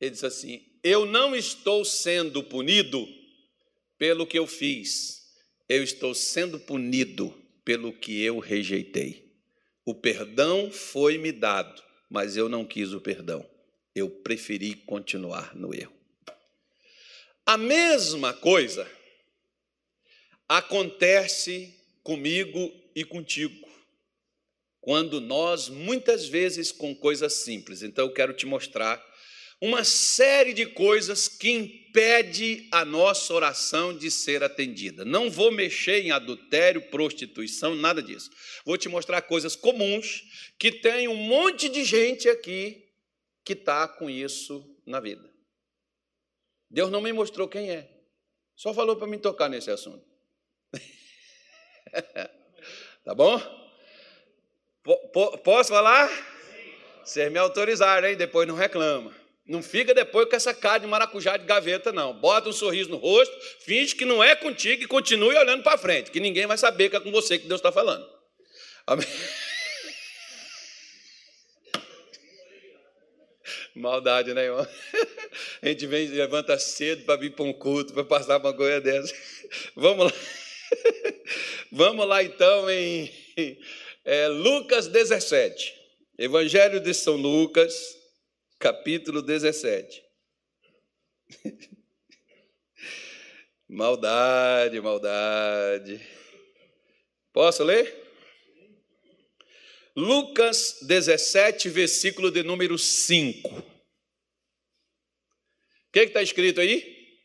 [0.00, 3.06] Ele disse assim: Eu não estou sendo punido
[3.98, 5.24] pelo que eu fiz,
[5.68, 9.32] eu estou sendo punido pelo que eu rejeitei.
[9.84, 13.48] O perdão foi me dado, mas eu não quis o perdão.
[13.94, 15.92] Eu preferi continuar no erro.
[17.46, 18.90] A mesma coisa
[20.48, 23.68] acontece comigo e contigo.
[24.80, 27.82] Quando nós, muitas vezes, com coisas simples.
[27.82, 29.02] Então, eu quero te mostrar
[29.60, 35.04] uma série de coisas que impede a nossa oração de ser atendida.
[35.04, 38.30] Não vou mexer em adultério, prostituição, nada disso.
[38.64, 40.22] Vou te mostrar coisas comuns
[40.58, 42.84] que tem um monte de gente aqui
[43.44, 45.32] que está com isso na vida.
[46.70, 47.88] Deus não me mostrou quem é,
[48.56, 50.04] só falou para me tocar nesse assunto.
[53.04, 53.38] tá bom?
[54.82, 56.10] P posso falar?
[57.04, 58.16] Vocês me autorizaram, hein?
[58.16, 59.14] Depois não reclama.
[59.46, 62.14] Não fica depois com essa cara de maracujá de gaveta, não.
[62.14, 66.10] Bota um sorriso no rosto, finge que não é contigo e continue olhando para frente,
[66.10, 68.08] que ninguém vai saber que é com você que Deus está falando.
[68.86, 69.06] Amém?
[73.76, 74.66] Maldade, né, irmão?
[75.60, 79.14] A gente vem, levanta cedo para vir para um culto, para passar uma coisa dessa.
[79.74, 80.12] Vamos lá.
[81.70, 83.12] Vamos lá então em
[84.04, 85.74] é, Lucas 17.
[86.16, 87.93] Evangelho de São Lucas,
[88.64, 90.02] capítulo 17.
[93.68, 96.00] maldade, maldade.
[97.30, 97.94] Posso ler?
[99.94, 103.50] Lucas 17, versículo de número 5.
[103.50, 103.62] O
[105.92, 107.20] que está escrito aí?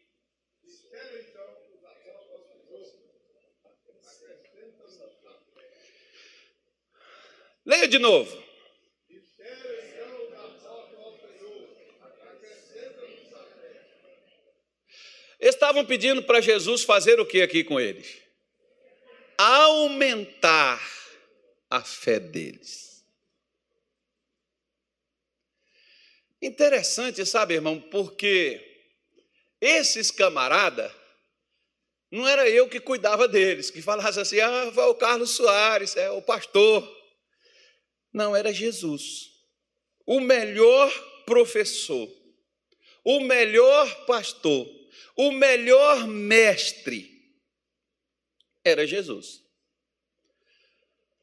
[7.66, 8.49] Leia de novo.
[15.40, 18.22] Estavam pedindo para Jesus fazer o que aqui com eles?
[19.38, 20.82] Aumentar
[21.70, 23.06] a fé deles.
[26.42, 28.66] Interessante, sabe, irmão, porque
[29.62, 30.92] esses camaradas,
[32.12, 36.10] não era eu que cuidava deles, que falasse assim, ah, vai o Carlos Soares, é
[36.10, 36.98] o pastor.
[38.12, 39.32] Não, era Jesus,
[40.06, 40.92] o melhor
[41.26, 42.10] professor,
[43.04, 44.68] o melhor pastor,
[45.16, 47.20] o melhor mestre
[48.64, 49.44] era Jesus.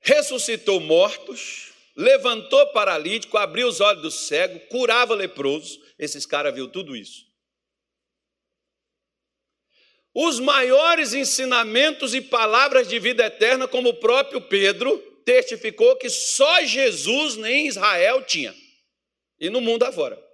[0.01, 5.81] Ressuscitou mortos, levantou paralítico, abriu os olhos do cego, curava leproso.
[5.99, 7.27] Esses caras viu tudo isso.
[10.15, 16.65] Os maiores ensinamentos e palavras de vida eterna, como o próprio Pedro testificou que só
[16.65, 18.55] Jesus nem Israel tinha.
[19.39, 20.26] E no mundo afora.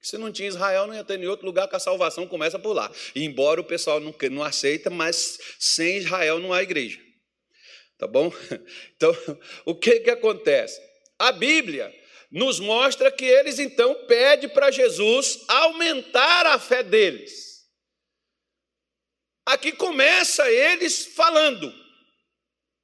[0.00, 2.72] Se não tinha Israel, não ia ter nenhum outro lugar que a salvação começa por
[2.72, 2.90] lá.
[3.14, 7.00] E embora o pessoal não, não aceita, mas sem Israel não há igreja.
[7.98, 8.32] Tá bom?
[8.96, 9.14] Então,
[9.64, 10.80] o que, que acontece?
[11.18, 11.94] A Bíblia
[12.30, 17.64] nos mostra que eles então pedem para Jesus aumentar a fé deles.
[19.44, 21.72] Aqui começa eles falando.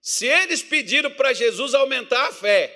[0.01, 2.75] Se eles pediram para Jesus aumentar a fé,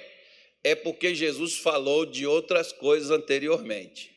[0.64, 4.15] é porque Jesus falou de outras coisas anteriormente.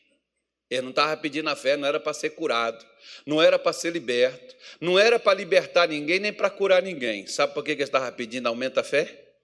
[0.70, 2.86] Ele não estava pedindo a fé, não era para ser curado,
[3.26, 7.26] não era para ser liberto, não era para libertar ninguém, nem para curar ninguém.
[7.26, 9.34] Sabe por que ele estava pedindo aumenta a fé?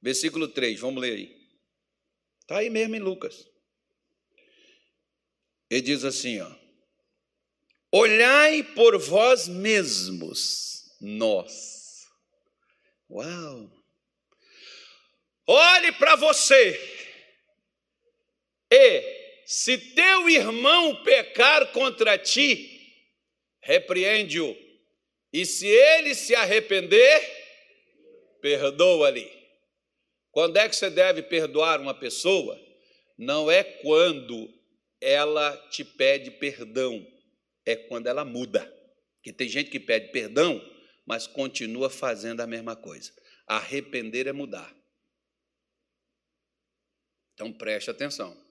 [0.00, 1.36] Versículo 3, vamos ler aí.
[2.42, 3.44] Está aí mesmo em Lucas.
[5.68, 6.64] Ele diz assim: ó,
[7.96, 12.06] Olhai por vós mesmos, nós.
[13.08, 13.70] Uau!
[15.46, 16.76] Olhe para você
[18.68, 19.13] e
[19.46, 22.80] se teu irmão pecar contra ti,
[23.60, 24.56] repreende-o.
[25.32, 27.20] E se ele se arrepender,
[28.40, 29.30] perdoa-lhe.
[30.30, 32.60] Quando é que você deve perdoar uma pessoa?
[33.16, 34.52] Não é quando
[35.00, 37.06] ela te pede perdão,
[37.64, 38.72] é quando ela muda.
[39.22, 40.60] Que tem gente que pede perdão,
[41.06, 43.12] mas continua fazendo a mesma coisa.
[43.46, 44.74] Arrepender é mudar.
[47.34, 48.43] Então preste atenção.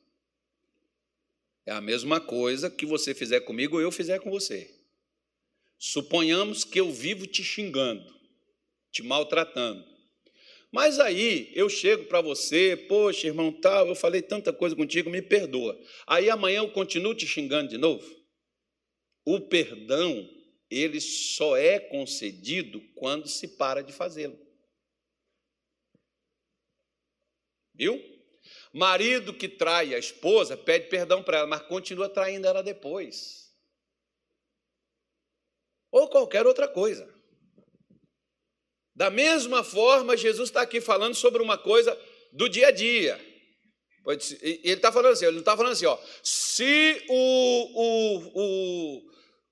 [1.65, 4.69] É a mesma coisa que você fizer comigo ou eu fizer com você.
[5.77, 8.13] Suponhamos que eu vivo te xingando,
[8.91, 9.83] te maltratando.
[10.71, 15.21] Mas aí eu chego para você, poxa, irmão, tal, eu falei tanta coisa contigo, me
[15.21, 15.79] perdoa.
[16.07, 18.03] Aí amanhã eu continuo te xingando de novo.
[19.25, 20.27] O perdão,
[20.69, 24.37] ele só é concedido quando se para de fazê-lo.
[27.75, 28.12] Viu?
[28.73, 33.53] Marido que trai a esposa pede perdão para ela, mas continua traindo ela depois.
[35.91, 37.07] Ou qualquer outra coisa.
[38.95, 41.95] Da mesma forma, Jesus está aqui falando sobre uma coisa
[42.31, 43.19] do dia a dia.
[44.41, 49.01] Ele está falando assim, ele não está falando assim, ó, se o, o, o,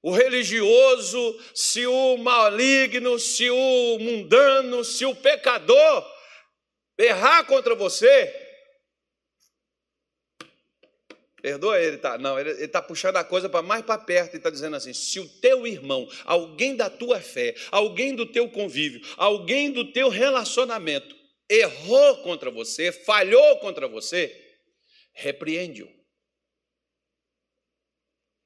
[0.09, 6.11] o religioso, se o maligno, se o mundano, se o pecador
[6.97, 8.40] errar contra você,
[11.41, 12.17] Perdoa ele, tá?
[12.17, 15.19] Não, ele está puxando a coisa para mais para perto e está dizendo assim: se
[15.19, 21.15] o teu irmão, alguém da tua fé, alguém do teu convívio, alguém do teu relacionamento
[21.49, 24.33] errou contra você, falhou contra você,
[25.13, 25.89] repreende-o.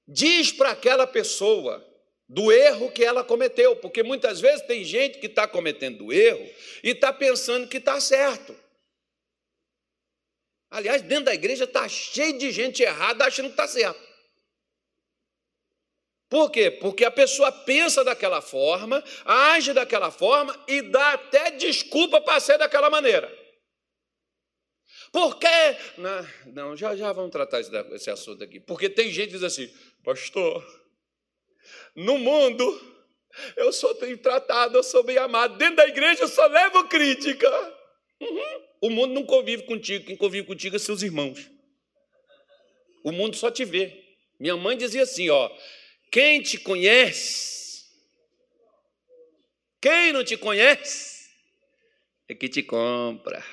[0.08, 1.86] Diz para aquela pessoa
[2.27, 6.49] do erro que ela cometeu, porque muitas vezes tem gente que está cometendo erro
[6.84, 8.55] e está pensando que está certo.
[10.76, 13.98] Aliás, dentro da igreja está cheio de gente errada achando que está certo.
[16.30, 16.70] Por quê?
[16.70, 22.58] Porque a pessoa pensa daquela forma, age daquela forma e dá até desculpa para ser
[22.58, 23.34] daquela maneira.
[25.14, 25.48] Por quê?
[25.98, 28.60] Não, não já, já vamos tratar esse, assunto aqui.
[28.60, 30.62] Porque tem gente que diz assim, pastor,
[31.96, 32.66] no mundo
[33.56, 35.56] eu sou bem tratado, eu sou bem amado.
[35.56, 37.50] Dentro da igreja eu só levo crítica.
[38.20, 38.64] Uhum.
[38.86, 41.50] O mundo não convive contigo, quem convive contigo é seus irmãos.
[43.04, 44.00] O mundo só te vê.
[44.39, 45.50] Minha mãe dizia assim, ó,
[46.12, 47.84] quem te conhece,
[49.82, 51.28] quem não te conhece,
[52.30, 53.43] é que te compra.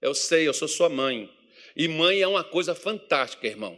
[0.00, 1.28] Eu sei, eu sou sua mãe.
[1.74, 3.76] E mãe é uma coisa fantástica, irmão.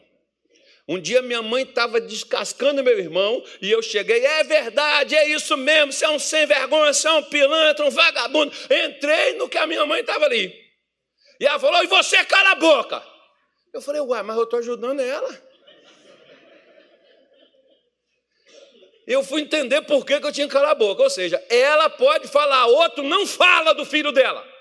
[0.88, 5.56] Um dia minha mãe estava descascando meu irmão e eu cheguei, é verdade, é isso
[5.56, 8.52] mesmo, você é um sem vergonha, você é um pilantra, um vagabundo.
[8.64, 10.52] Entrei no que a minha mãe estava ali.
[11.38, 13.02] E ela falou, e você cala a boca.
[13.72, 15.52] Eu falei, uai, mas eu estou ajudando ela.
[19.06, 21.02] Eu fui entender por que, que eu tinha que calar a boca.
[21.02, 24.51] Ou seja, ela pode falar, outro não fala do filho dela.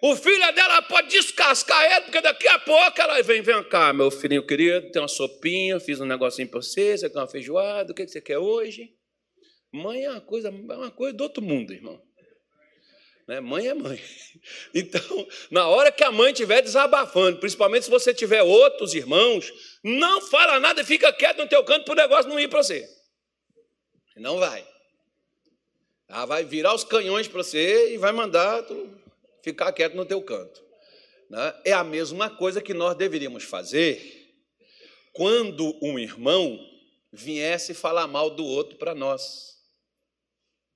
[0.00, 4.10] O filho dela pode descascar ele, porque daqui a pouco ela vem, vem cá, meu
[4.10, 7.94] filhinho querido, tem uma sopinha, fiz um negocinho para você, você quer uma feijoada, o
[7.94, 8.94] que você quer hoje?
[9.72, 12.00] Mãe é uma coisa, é uma coisa do outro mundo, irmão.
[13.26, 13.40] Né?
[13.40, 14.00] Mãe é mãe.
[14.72, 20.20] Então, na hora que a mãe estiver desabafando, principalmente se você tiver outros irmãos, não
[20.20, 22.88] fala nada e fica quieto no teu canto para o negócio não ir para você.
[24.16, 24.64] Não vai.
[26.08, 28.97] Ela vai virar os canhões para você e vai mandar tu
[29.48, 30.62] ficar quieto no teu canto.
[31.30, 31.60] Né?
[31.64, 34.26] É a mesma coisa que nós deveríamos fazer
[35.12, 36.58] quando um irmão
[37.12, 39.56] viesse falar mal do outro para nós.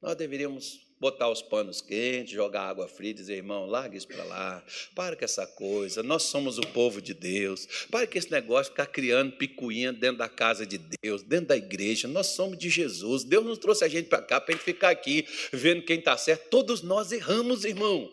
[0.00, 4.22] Nós deveríamos botar os panos quentes, jogar água fria e dizer, irmão, larga isso para
[4.22, 8.70] lá, para com essa coisa, nós somos o povo de Deus, para com esse negócio
[8.70, 13.24] ficar criando picuinha dentro da casa de Deus, dentro da igreja, nós somos de Jesus,
[13.24, 16.16] Deus nos trouxe a gente para cá para a gente ficar aqui vendo quem está
[16.16, 18.08] certo, todos nós erramos, irmão.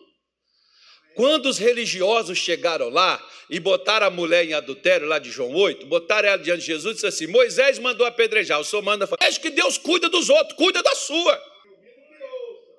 [1.14, 5.86] Quando os religiosos chegaram lá e botaram a mulher em adultério, lá de João 8,
[5.86, 9.26] botaram ela diante de Jesus e disse assim: Moisés mandou apedrejar, o senhor manda falar.
[9.26, 11.42] Acho que Deus cuida dos outros, cuida da sua.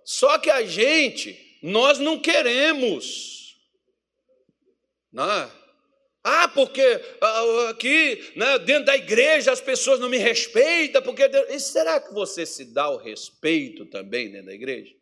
[0.03, 3.55] Só que a gente, nós não queremos.
[5.11, 5.29] Não.
[5.29, 5.51] É?
[6.23, 11.23] Ah, porque ah, aqui, né, dentro da igreja, as pessoas não me respeitam, porque.
[11.49, 15.00] E será que você se dá o respeito também dentro da igreja?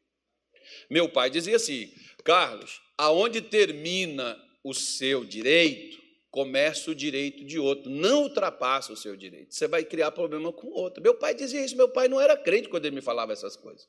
[0.89, 1.91] Meu pai dizia assim,
[2.23, 5.97] Carlos, aonde termina o seu direito,
[6.31, 9.53] começa o direito de outro, não ultrapassa o seu direito.
[9.53, 11.01] Você vai criar problema com outro.
[11.01, 13.87] Meu pai dizia isso, meu pai não era crente quando ele me falava essas coisas.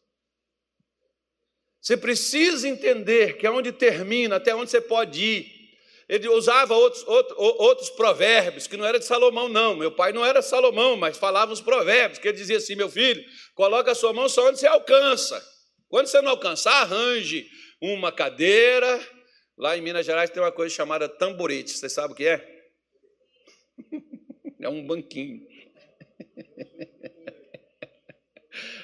[1.80, 5.60] Você precisa entender que aonde termina, até onde você pode ir,
[6.08, 9.76] Ele usava outros, outros, outros provérbios, que não era de Salomão, não.
[9.76, 13.24] Meu pai não era Salomão, mas falava os provérbios, que ele dizia assim: meu filho,
[13.54, 15.40] coloca a sua mão só onde você alcança.
[15.90, 17.50] Quando você não alcançar, arranje
[17.82, 19.06] uma cadeira.
[19.58, 21.72] Lá em Minas Gerais tem uma coisa chamada tamborete.
[21.72, 22.70] Você sabe o que é?
[24.62, 25.46] É um banquinho.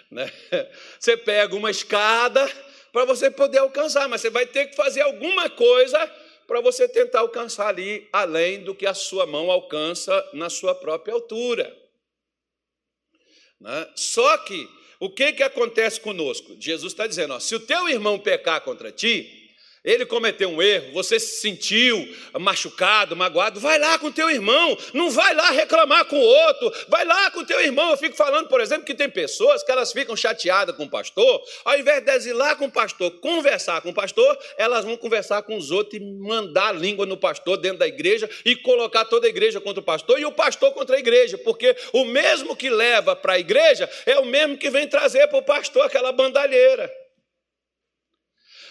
[0.09, 0.33] Né?
[0.99, 2.49] Você pega uma escada
[2.93, 5.99] para você poder alcançar, mas você vai ter que fazer alguma coisa
[6.47, 11.13] para você tentar alcançar ali, além do que a sua mão alcança na sua própria
[11.13, 11.77] altura.
[13.61, 13.93] Né?
[13.97, 14.69] Só que,
[14.99, 16.57] o que, que acontece conosco?
[16.59, 19.46] Jesus está dizendo: ó, se o teu irmão pecar contra ti,
[19.87, 25.11] ele cometeu um erro, você se sentiu machucado, magoado, vai lá com teu irmão, não
[25.11, 27.93] vai lá reclamar com o outro, vai lá com teu irmão.
[27.93, 31.41] Eu fico falando, por exemplo, que tem pessoas que elas ficam chateadas com o pastor,
[31.65, 35.43] ao invés de ir lá com o pastor, conversar com o pastor, elas vão conversar
[35.43, 39.29] com os outros e mandar a língua no pastor dentro da igreja e colocar toda
[39.29, 42.69] a igreja contra o pastor e o pastor contra a igreja, porque o mesmo que
[42.69, 47.06] leva para a igreja é o mesmo que vem trazer para o pastor aquela bandalheira.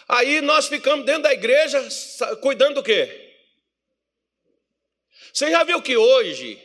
[0.07, 1.81] Aí nós ficamos dentro da igreja
[2.41, 3.33] cuidando do quê?
[5.33, 6.61] Você já viu que hoje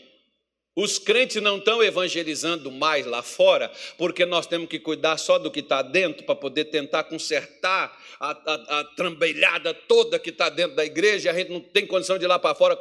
[0.76, 5.50] os crentes não estão evangelizando mais lá fora, porque nós temos que cuidar só do
[5.50, 10.76] que está dentro para poder tentar consertar a, a, a trambelhada toda que está dentro
[10.76, 11.30] da igreja.
[11.30, 12.78] A gente não tem condição de ir lá para fora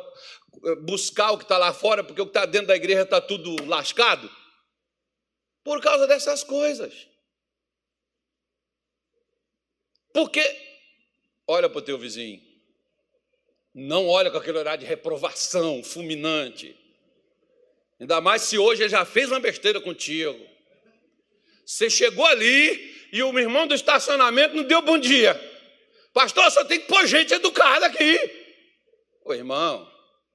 [0.66, 3.20] eh, buscar o que está lá fora, porque o que está dentro da igreja está
[3.20, 4.30] tudo lascado.
[5.64, 7.09] Por causa dessas coisas.
[10.14, 10.44] Porque,
[11.48, 12.42] olha para o teu vizinho,
[13.74, 16.76] não olha com aquele olhar de reprovação fulminante.
[18.00, 20.40] Ainda mais se hoje ele já fez uma besteira contigo.
[21.66, 25.40] Você chegou ali e o irmão do estacionamento não deu bom dia.
[26.14, 28.18] Pastor, só tem que pôr gente educada aqui.
[29.24, 29.88] Ô irmão,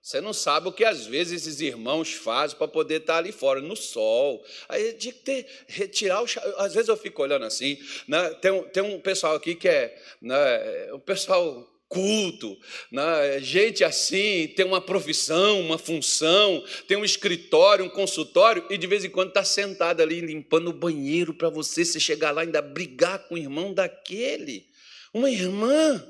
[0.04, 3.62] você não sabe o que às vezes esses irmãos fazem para poder estar ali fora,
[3.62, 4.44] no sol.
[4.68, 6.26] Aí tinha que ter, retirar o.
[6.58, 7.78] Às vezes eu fico olhando assim.
[8.06, 8.28] Né?
[8.34, 9.98] Tem, um, tem um pessoal aqui que é.
[10.20, 12.58] Né, um pessoal culto,
[12.92, 13.40] né?
[13.40, 19.04] gente assim, tem uma profissão, uma função, tem um escritório, um consultório, e de vez
[19.04, 22.60] em quando está sentado ali limpando o banheiro para você, você chegar lá e ainda
[22.60, 24.66] brigar com o irmão daquele.
[25.14, 26.04] Uma irmã.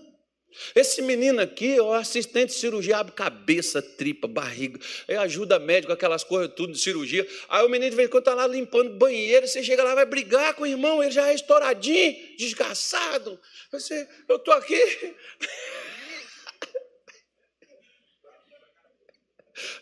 [0.74, 4.78] Esse menino aqui, o assistente de cirurgia, abre cabeça, tripa, barriga,
[5.20, 7.26] ajuda médico, aquelas coisas tudo de cirurgia.
[7.48, 10.06] Aí o menino de vez em quando está lá limpando banheiro, você chega lá, vai
[10.06, 13.40] brigar com o irmão, ele já é estouradinho, desgraçado.
[13.72, 14.78] Você, eu estou aqui.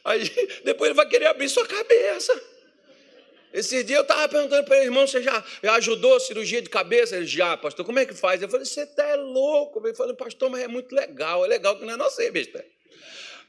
[0.05, 0.31] Aí
[0.65, 2.52] depois ele vai querer abrir sua cabeça.
[3.53, 5.45] Esse dia eu estava perguntando para ele, irmão, você já,
[5.75, 7.17] ajudou a cirurgia de cabeça?
[7.17, 8.41] Ele já, pastor, como é que faz?
[8.41, 9.87] Eu falei, você está louco.
[9.87, 12.65] Ele falou, pastor, mas é muito legal, é legal que não é não sei, besta.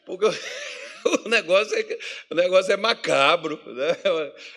[0.05, 0.25] Porque
[1.25, 1.97] o negócio é,
[2.29, 3.61] o negócio é macabro.
[3.65, 3.97] Né?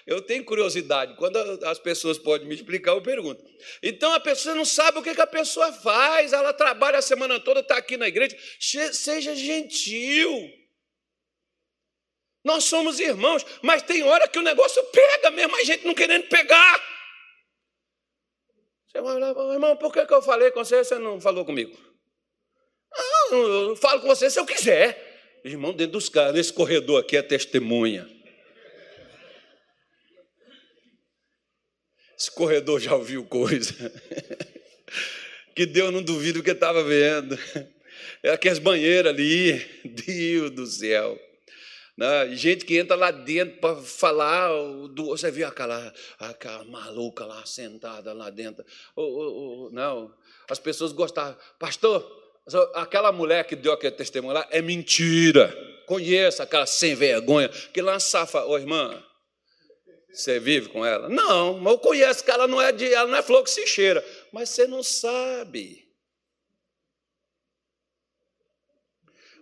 [0.07, 1.15] Eu tenho curiosidade.
[1.15, 3.45] Quando as pessoas podem me explicar, eu pergunto.
[3.83, 7.61] Então a pessoa não sabe o que a pessoa faz, ela trabalha a semana toda,
[7.61, 8.37] está aqui na igreja.
[8.59, 10.66] Seja gentil.
[12.47, 16.29] Nós somos irmãos, mas tem hora que o negócio pega mesmo, a gente não querendo
[16.29, 16.81] pegar.
[18.87, 21.45] Você vai lá, irmão, por que, que eu falei com você e você não falou
[21.45, 21.77] comigo?
[22.95, 25.41] Ah, eu falo com você se eu quiser.
[25.45, 28.09] Irmão, dentro dos caras, nesse corredor aqui é testemunha.
[32.17, 33.75] Esse corredor já ouviu coisa.
[35.53, 37.37] que Deus não duvido que estava vendo.
[38.23, 39.59] É aquelas banheiras ali.
[40.07, 41.27] Deus do céu.
[41.97, 42.29] Né?
[42.35, 44.51] Gente que entra lá dentro para falar,
[44.91, 48.65] do, você viu aquela, aquela maluca lá sentada lá dentro.
[48.95, 50.15] Oh, oh, oh, não,
[50.51, 51.37] as pessoas gostavam.
[51.59, 52.05] Pastor,
[52.75, 55.57] aquela mulher que deu aquele testemunho lá é mentira.
[55.87, 59.03] Conheça aquela sem vergonha, que lá safa, ô irmã,
[60.13, 61.09] você vive com ela?
[61.09, 63.67] Não, mas eu conheço que ela não é de, ela não é flor que se
[63.67, 65.87] cheira, mas você não sabe.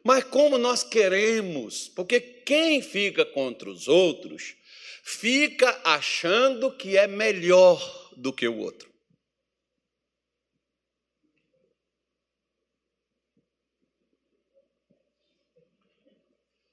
[0.05, 4.55] Mas como nós queremos, porque quem fica contra os outros
[5.03, 8.93] fica achando que é melhor do que o outro.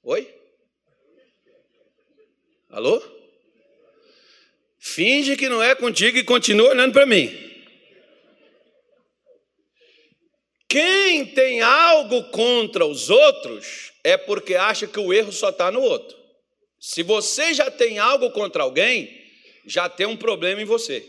[0.04, 0.34] Oi?
[2.70, 3.02] Alô?
[4.80, 7.51] Finge que não é contigo e continua olhando para mim.
[10.72, 15.82] Quem tem algo contra os outros é porque acha que o erro só está no
[15.82, 16.18] outro.
[16.80, 19.22] Se você já tem algo contra alguém,
[19.66, 21.06] já tem um problema em você.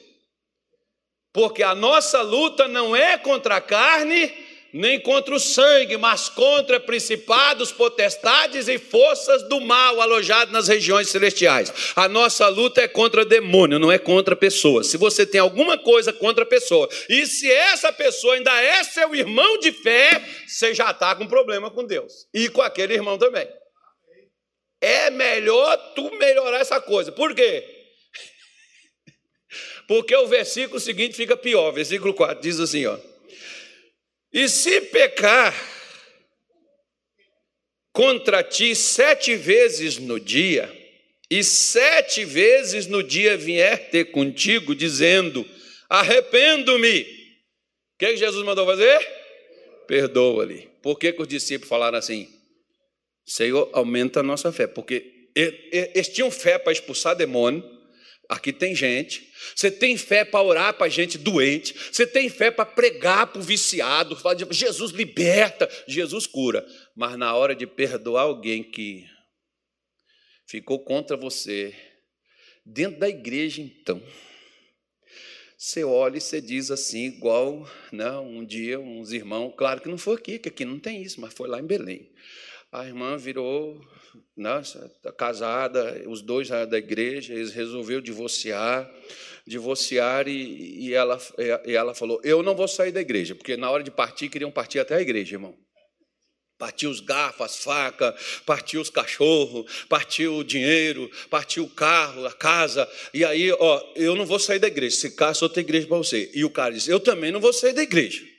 [1.33, 4.35] Porque a nossa luta não é contra a carne
[4.73, 11.11] nem contra o sangue, mas contra principados, potestades e forças do mal alojados nas regiões
[11.11, 11.73] celestiais.
[11.95, 14.87] A nossa luta é contra demônio, não é contra pessoas.
[14.87, 19.15] Se você tem alguma coisa contra a pessoa, e se essa pessoa ainda é seu
[19.15, 23.47] irmão de fé, você já está com problema com Deus e com aquele irmão também.
[24.81, 27.13] É melhor tu melhorar essa coisa.
[27.13, 27.65] Por quê?
[29.87, 31.71] Porque o versículo seguinte fica pior.
[31.73, 33.12] Versículo 4 diz assim, ó.
[34.33, 35.55] E se pecar
[37.93, 40.71] contra ti sete vezes no dia,
[41.31, 45.47] e sete vezes no dia vier ter contigo, dizendo:
[45.89, 47.03] Arrependo-me.
[47.03, 48.99] O que Jesus mandou fazer?
[49.87, 50.69] Perdoa-lhe.
[50.83, 52.29] Por que, que os discípulos falaram assim?
[53.25, 57.63] Senhor, aumenta a nossa fé, porque eles tinham fé para expulsar demônio.
[58.33, 59.31] Aqui tem gente.
[59.55, 61.75] Você tem fé para orar para gente doente.
[61.93, 64.17] Você tem fé para pregar para o viciado.
[64.17, 66.67] Falar de Jesus liberta, Jesus cura.
[66.97, 69.07] Mas na hora de perdoar alguém que
[70.47, 71.75] ficou contra você,
[72.65, 74.03] dentro da igreja, então,
[75.59, 79.99] você olha e você diz assim, igual né, um dia uns irmãos, claro que não
[79.99, 82.11] foi aqui, que aqui não tem isso, mas foi lá em Belém.
[82.73, 83.79] A irmã virou
[84.37, 84.63] né,
[85.03, 88.91] tá casada, os dois da igreja, eles resolveram divorciar,
[89.47, 91.19] divorciar e, e, ela,
[91.67, 94.51] e ela falou: Eu não vou sair da igreja, porque na hora de partir, queriam
[94.51, 95.57] partir até a igreja, irmão.
[96.59, 98.15] Partiu os garfos, as facas,
[98.47, 102.89] partiu os cachorros, partiu o dinheiro, partiu o carro, a casa.
[103.13, 104.95] E aí, ó, eu não vou sair da igreja.
[104.95, 106.31] Se caso outra igreja para você.
[106.33, 108.32] E o cara disse: Eu também não vou sair da igreja.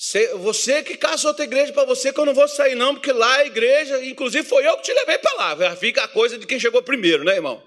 [0.00, 3.38] Você que caça outra igreja para você que eu não vou sair, não, porque lá
[3.38, 5.76] a igreja, inclusive foi eu que te levei para lá.
[5.76, 7.66] Fica a coisa de quem chegou primeiro, né, irmão?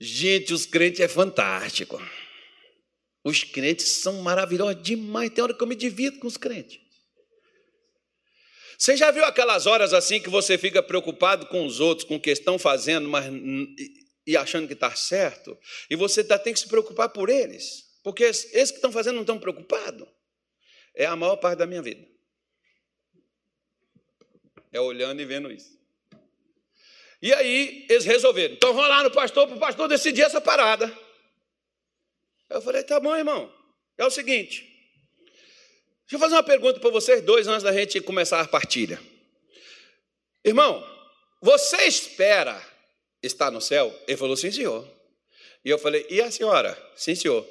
[0.00, 2.00] Gente, os crentes é fantástico.
[3.22, 5.28] Os crentes são maravilhosos demais.
[5.28, 6.80] Tem hora que eu me divido com os crentes.
[8.78, 12.20] Você já viu aquelas horas assim que você fica preocupado com os outros, com o
[12.20, 13.26] que estão fazendo, mas
[14.26, 15.58] e achando que está certo?
[15.90, 19.22] E você tá, tem que se preocupar por eles, porque esses que estão fazendo não
[19.22, 20.08] estão preocupados.
[20.94, 22.06] É a maior parte da minha vida.
[24.72, 25.78] É olhando e vendo isso.
[27.22, 28.54] E aí eles resolveram.
[28.54, 30.92] Então vamos lá no pastor para o pastor decidir essa parada.
[32.48, 33.52] Eu falei, tá bom, irmão.
[33.96, 34.62] É o seguinte.
[36.10, 39.00] Deixa eu fazer uma pergunta para vocês dois antes da gente começar a partilha.
[40.44, 40.84] Irmão,
[41.40, 42.60] você espera
[43.22, 43.94] estar no céu?
[44.08, 44.88] Ele falou, sim, senhor.
[45.64, 46.76] E eu falei, e a senhora?
[46.96, 47.46] Sim, senhor.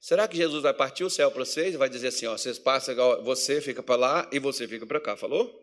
[0.00, 2.58] Será que Jesus vai partir o céu para vocês e vai dizer assim: ó, vocês
[2.58, 5.16] passam, você fica para lá e você fica para cá?
[5.16, 5.62] Falou?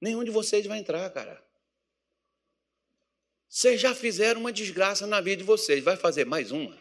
[0.00, 1.42] Nenhum de vocês vai entrar, cara.
[3.48, 6.76] Vocês já fizeram uma desgraça na vida de vocês, vai fazer mais uma?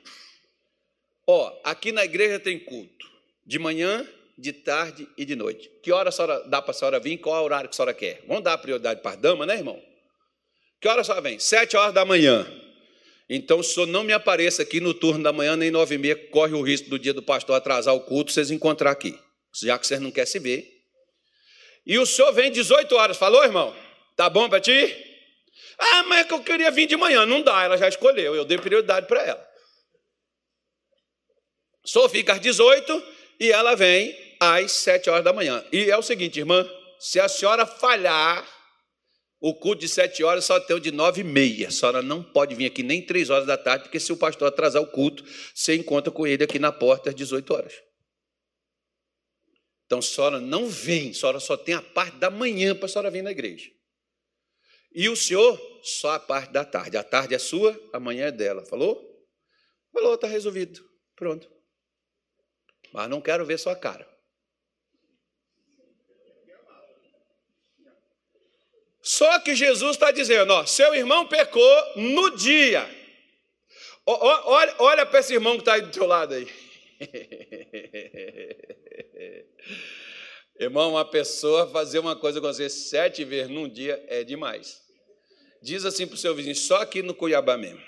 [1.27, 3.09] Ó, aqui na igreja tem culto,
[3.45, 4.07] de manhã,
[4.37, 5.69] de tarde e de noite.
[5.81, 7.17] Que hora senhora dá para a senhora vir?
[7.17, 8.23] Qual é horário que a senhora quer?
[8.27, 9.81] Vamos dar prioridade para a dama, né, irmão?
[10.81, 11.39] Que hora a senhora vem?
[11.39, 12.45] Sete horas da manhã.
[13.29, 16.15] Então, o senhor não me apareça aqui no turno da manhã, nem nove e meia,
[16.29, 19.17] corre o risco do dia do pastor atrasar o culto, vocês encontrar aqui,
[19.63, 20.71] já que vocês não querem se ver.
[21.85, 23.75] E o senhor vem 18 horas, falou, irmão?
[24.15, 24.95] Tá bom para ti?
[25.77, 27.25] Ah, mas é que eu queria vir de manhã.
[27.25, 29.55] Não dá, ela já escolheu, eu dei prioridade para ela.
[31.85, 33.03] Senhor fica às 18
[33.39, 35.63] e ela vem às 7 horas da manhã.
[35.71, 36.67] E é o seguinte, irmã,
[36.99, 38.45] se a senhora falhar,
[39.47, 41.67] o culto de sete horas só tem o de nove e meia.
[41.67, 44.47] A senhora não pode vir aqui nem três horas da tarde, porque se o pastor
[44.47, 45.23] atrasar o culto,
[45.53, 47.73] você encontra com ele aqui na porta às 18 horas.
[49.85, 52.89] Então a senhora não vem, a senhora só tem a parte da manhã para a
[52.89, 53.69] senhora vir na igreja.
[54.91, 56.97] E o senhor, só a parte da tarde.
[56.97, 58.65] A tarde é sua, a manhã é dela.
[58.65, 58.99] Falou?
[59.93, 60.83] Falou, está resolvido.
[61.15, 61.47] Pronto.
[62.91, 64.09] Mas não quero ver sua cara.
[69.05, 72.89] Só que Jesus está dizendo: ó, seu irmão pecou no dia.
[74.03, 76.47] olha olha para esse irmão que está aí do teu lado aí.
[80.57, 84.81] Irmão, uma pessoa fazer uma coisa com você sete vezes num dia é demais.
[85.61, 87.83] Diz assim para o seu vizinho, só aqui no Cuiabá mesmo.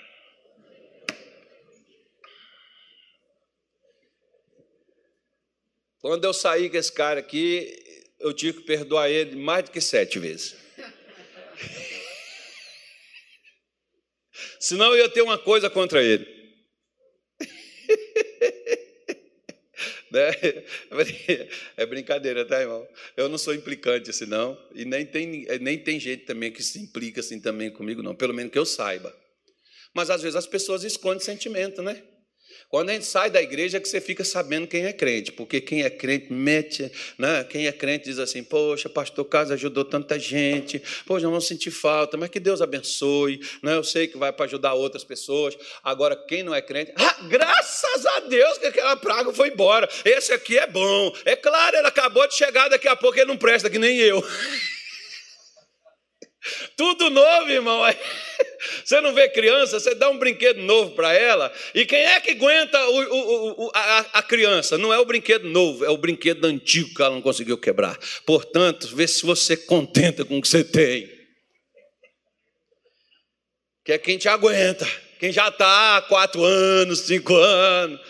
[6.00, 7.74] Quando eu saí com esse cara aqui,
[8.20, 10.67] eu tive que perdoar ele mais do que sete vezes.
[14.60, 16.26] Senão eu ia ter uma coisa contra ele.
[20.10, 20.30] né?
[21.76, 22.86] É brincadeira, tá, irmão?
[23.16, 24.58] Eu não sou implicante assim, não.
[24.74, 28.14] E nem tem, nem tem gente também que se implica assim também comigo, não.
[28.14, 29.14] Pelo menos que eu saiba.
[29.94, 32.02] Mas às vezes as pessoas escondem sentimento, né?
[32.68, 35.60] Quando a gente sai da igreja é que você fica sabendo quem é crente, porque
[35.60, 37.44] quem é crente mete, né?
[37.44, 40.82] Quem é crente diz assim: "Poxa, pastor Carlos ajudou tanta gente.
[41.06, 43.74] Poxa, não vamos sentir falta, mas que Deus abençoe, né?
[43.74, 45.56] Eu sei que vai para ajudar outras pessoas.
[45.82, 49.88] Agora quem não é crente, ah, graças a Deus que aquela praga foi embora.
[50.04, 51.14] Esse aqui é bom.
[51.24, 54.22] É claro, ele acabou de chegar, daqui a pouco ele não presta que nem eu.
[56.78, 57.82] Tudo novo, irmão.
[58.84, 62.32] Você não vê criança, você dá um brinquedo novo para ela, e quem é que
[62.32, 64.76] aguenta o, o, a, a, criança?
[64.76, 67.96] Não é o brinquedo novo, é o brinquedo antigo que ela não conseguiu quebrar.
[68.26, 71.08] Portanto, vê se você contenta com o que você tem.
[73.84, 74.86] Que é quem te aguenta,
[75.20, 78.00] quem já está há quatro anos, cinco anos.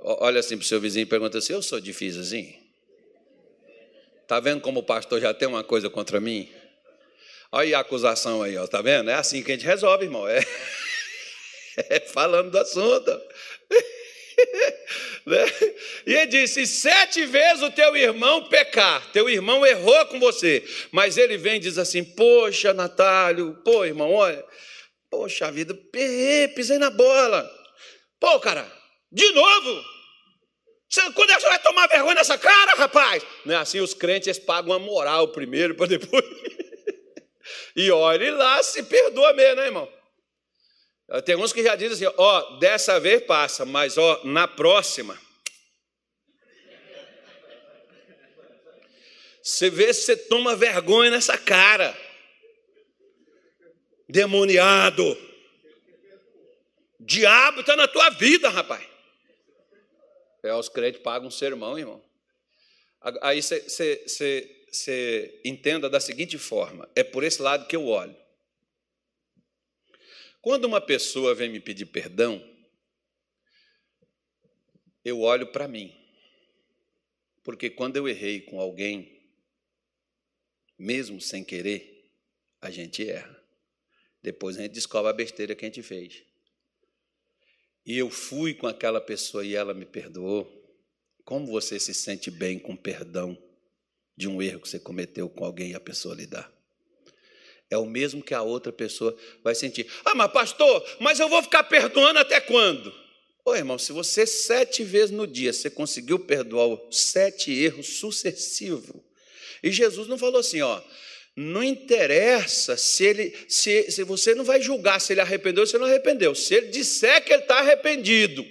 [0.00, 2.54] Olha assim para o seu vizinho e pergunta assim: Eu sou difícil assim?
[4.22, 6.48] Está vendo como o pastor já tem uma coisa contra mim?
[7.54, 9.10] Olha a acusação aí, ó, tá vendo?
[9.10, 10.26] É assim que a gente resolve, irmão.
[10.26, 10.40] É,
[11.90, 13.10] é falando do assunto.
[15.26, 15.44] né?
[16.06, 21.18] E ele disse: sete vezes o teu irmão pecar, teu irmão errou com você, mas
[21.18, 24.42] ele vem e diz assim: Poxa, Natálio, pô, irmão, olha,
[25.10, 25.78] poxa vida,
[26.54, 27.48] pisei na bola.
[28.18, 28.66] Pô, cara,
[29.10, 29.84] de novo?
[30.88, 33.22] Você, quando é que você vai tomar vergonha nessa cara, rapaz?
[33.46, 36.24] Não é assim, os crentes pagam a moral primeiro para depois.
[37.76, 39.92] E olhe lá se perdoa mesmo, né, irmão?
[41.24, 45.18] Tem uns que já dizem assim: ó, dessa vez passa, mas ó, na próxima.
[49.42, 51.96] Você vê se você toma vergonha nessa cara.
[54.08, 55.16] Demoniado.
[57.00, 58.86] Diabo está na tua vida, rapaz.
[60.42, 62.02] É, os crentes pagam um sermão, irmão.
[63.20, 68.16] Aí você você entenda da seguinte forma: é por esse lado que eu olho.
[70.40, 72.42] Quando uma pessoa vem me pedir perdão,
[75.04, 75.94] eu olho para mim.
[77.44, 79.20] Porque quando eu errei com alguém,
[80.78, 82.10] mesmo sem querer,
[82.60, 83.40] a gente erra.
[84.22, 86.24] Depois a gente descobre a besteira que a gente fez.
[87.84, 90.60] E eu fui com aquela pessoa e ela me perdoou.
[91.24, 93.36] Como você se sente bem com perdão?
[94.16, 96.50] De um erro que você cometeu com alguém e a pessoa lhe dá.
[97.70, 99.86] É o mesmo que a outra pessoa vai sentir.
[100.04, 102.92] Ah, mas pastor, mas eu vou ficar perdoando até quando?
[103.44, 109.02] Ô irmão, se você sete vezes no dia você conseguiu perdoar sete erros sucessivos,
[109.62, 110.82] e Jesus não falou assim, ó,
[111.34, 115.78] não interessa se ele, se, se você não vai julgar se ele arrependeu ou se
[115.78, 116.34] não arrependeu.
[116.34, 118.44] Se ele disser que ele está arrependido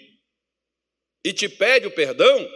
[1.24, 2.50] e te pede o perdão,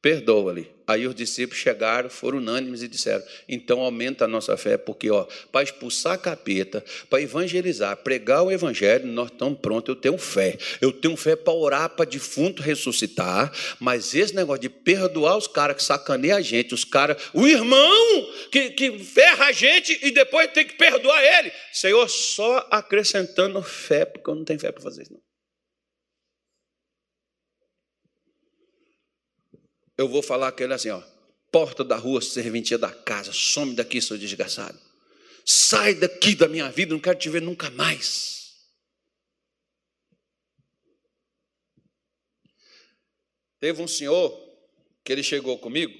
[0.00, 0.77] perdoa-lhe.
[0.88, 5.26] Aí os discípulos chegaram, foram unânimes e disseram: então aumenta a nossa fé, porque ó,
[5.52, 9.94] para expulsar capeta, para evangelizar, pregar o evangelho, nós estamos prontos.
[9.94, 10.56] Eu tenho fé.
[10.80, 15.76] Eu tenho fé para orar para defunto ressuscitar, mas esse negócio de perdoar os caras
[15.76, 20.50] que sacaneiam a gente, os caras, o irmão que, que ferra a gente e depois
[20.52, 21.52] tem que perdoar ele.
[21.70, 25.12] Senhor, só acrescentando fé, porque eu não tenho fé para fazer isso.
[25.12, 25.27] Não.
[29.98, 31.02] Eu vou falar aquele assim, ó,
[31.50, 34.78] porta da rua, serventia da casa, some daqui, seu desgraçado.
[35.44, 38.38] Sai daqui da minha vida, não quero te ver nunca mais.
[43.58, 44.30] Teve um senhor
[45.02, 45.92] que ele chegou comigo,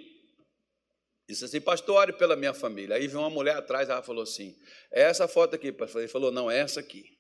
[1.29, 2.95] disse assim, pastor, ore pela minha família.
[2.95, 4.57] Aí viu uma mulher atrás, ela falou assim,
[4.93, 6.03] é essa foto aqui, pastor.
[6.03, 7.19] Ele falou, não, é essa aqui.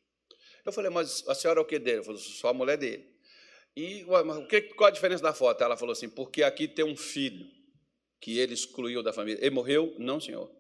[0.64, 1.99] Eu falei, mas a senhora é o que dele?
[1.99, 3.17] Ele falou, sou a mulher dele.
[3.76, 5.62] E o que, qual a diferença da foto?
[5.62, 7.46] Ela falou assim: porque aqui tem um filho
[8.20, 9.40] que ele excluiu da família.
[9.40, 9.94] Ele morreu?
[9.98, 10.50] Não, senhor.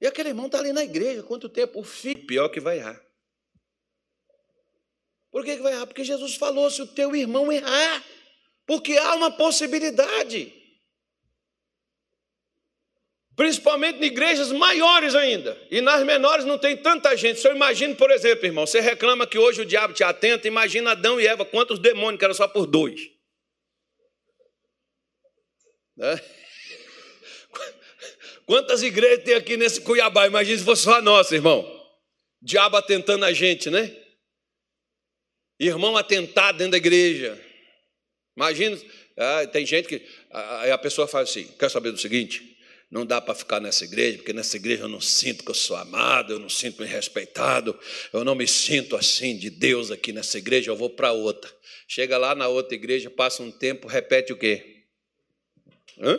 [0.00, 1.78] E aquele irmão está ali na igreja, quanto tempo?
[1.80, 3.00] O filho, pior que vai errar.
[5.30, 5.86] Por que, que vai errar?
[5.86, 8.04] Porque Jesus falou: se o teu irmão errar,
[8.66, 10.55] porque há uma possibilidade.
[13.36, 15.60] Principalmente em igrejas maiores ainda.
[15.70, 17.38] E nas menores não tem tanta gente.
[17.38, 20.92] Se eu imagino, por exemplo, irmão, você reclama que hoje o diabo te atenta, imagina
[20.92, 22.98] Adão e Eva, quantos demônios, que era só por dois.
[25.94, 26.18] Né?
[28.46, 30.26] Quantas igrejas tem aqui nesse Cuiabá?
[30.26, 31.66] Imagina se fosse só a nossa, irmão.
[32.40, 33.94] Diabo atentando a gente, né?
[35.58, 37.40] Irmão atentado dentro da igreja.
[38.36, 38.78] Imagina,
[39.16, 40.06] ah, tem gente que.
[40.30, 42.55] Aí a pessoa fala assim: quer saber do seguinte?
[42.90, 45.76] Não dá para ficar nessa igreja, porque nessa igreja eu não sinto que eu sou
[45.76, 47.78] amado, eu não sinto me respeitado,
[48.12, 51.52] eu não me sinto assim de Deus aqui nessa igreja, eu vou para outra.
[51.88, 54.84] Chega lá na outra igreja, passa um tempo, repete o quê?
[55.98, 56.18] Hã?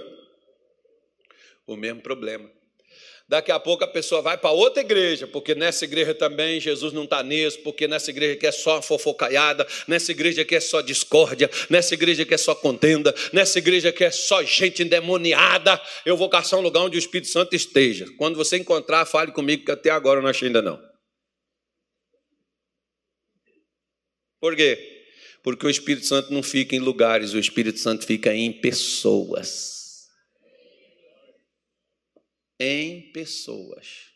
[1.65, 2.57] O mesmo problema.
[3.30, 7.03] Daqui a pouco a pessoa vai para outra igreja, porque nessa igreja também Jesus não
[7.03, 11.49] está nisso, porque nessa igreja aqui é só fofocaiada, nessa igreja aqui é só discórdia,
[11.69, 15.82] nessa igreja aqui é só contenda, nessa igreja aqui é só gente endemoniada.
[16.05, 18.05] Eu vou caçar um lugar onde o Espírito Santo esteja.
[18.17, 20.82] Quando você encontrar, fale comigo, que até agora eu não achei ainda não.
[24.39, 25.03] Por quê?
[25.43, 29.76] Porque o Espírito Santo não fica em lugares, o Espírito Santo fica em pessoas
[32.60, 34.08] em pessoas.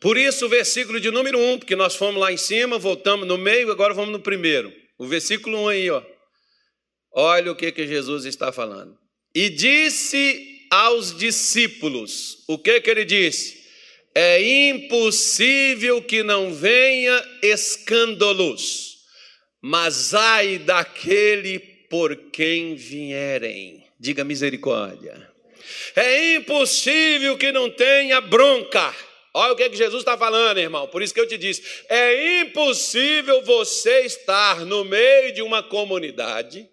[0.00, 3.38] Por isso, o versículo de número 1, porque nós fomos lá em cima, voltamos no
[3.38, 4.72] meio, agora vamos no primeiro.
[4.98, 6.02] O versículo 1 aí, ó.
[7.12, 8.98] Olha o que, que Jesus está falando.
[9.34, 13.64] E disse aos discípulos: o que, que ele disse?
[14.14, 18.98] É impossível que não venha escândalos,
[19.60, 23.84] mas ai daquele por quem vierem.
[23.98, 25.33] Diga misericórdia.
[25.96, 28.94] É impossível que não tenha bronca.
[29.36, 30.86] Olha o que, é que Jesus está falando, irmão.
[30.86, 36.68] Por isso que eu te disse: é impossível você estar no meio de uma comunidade,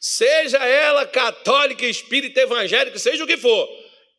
[0.00, 3.68] seja ela católica, espírita, evangélica, seja o que for,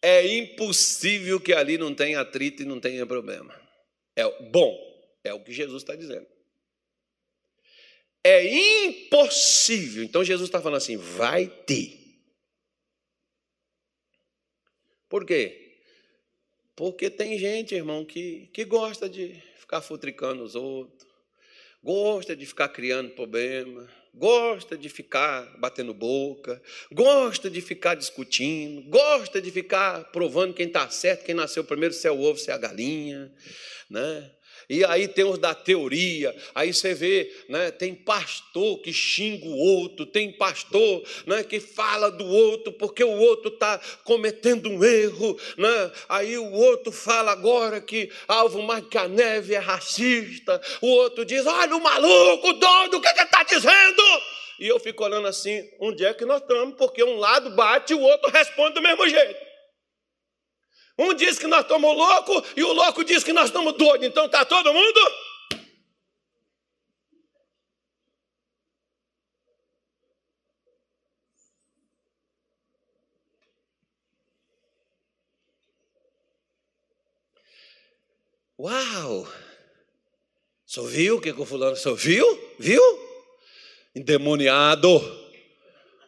[0.04, 3.60] é impossível que ali não tenha atrito e não tenha problema.
[4.16, 4.78] É bom,
[5.24, 6.28] é o que Jesus está dizendo.
[8.24, 10.04] É impossível.
[10.04, 12.03] Então Jesus está falando assim: vai ter.
[15.14, 15.76] Por quê?
[16.76, 21.08] Porque tem gente, irmão, que, que gosta de ficar futricando os outros,
[21.84, 26.60] gosta de ficar criando problema, gosta de ficar batendo boca,
[26.92, 32.08] gosta de ficar discutindo, gosta de ficar provando quem está certo, quem nasceu primeiro, se
[32.08, 33.32] é o ovo, se é a galinha,
[33.88, 34.32] né?
[34.70, 39.58] E aí tem os da teoria, aí você vê, né, tem pastor que xinga o
[39.58, 45.38] outro, tem pastor né, que fala do outro porque o outro está cometendo um erro.
[45.58, 45.92] Né?
[46.10, 51.26] Aí o outro fala agora que Alvo mais que a neve é racista, o outro
[51.26, 54.04] diz: olha o maluco, doido, o que ele está dizendo?
[54.60, 56.76] E eu fico olhando assim, onde é que nós estamos?
[56.76, 59.43] Porque um lado bate e o outro responde do mesmo jeito.
[60.98, 64.08] Um diz que nós estamos loucos e o louco diz que nós estamos doidos.
[64.08, 65.00] Então está todo mundo?
[78.60, 79.28] Uau!
[80.66, 82.26] Só viu o que, que o fulano só viu?
[82.60, 82.82] Viu?
[83.96, 84.88] Endemoniado.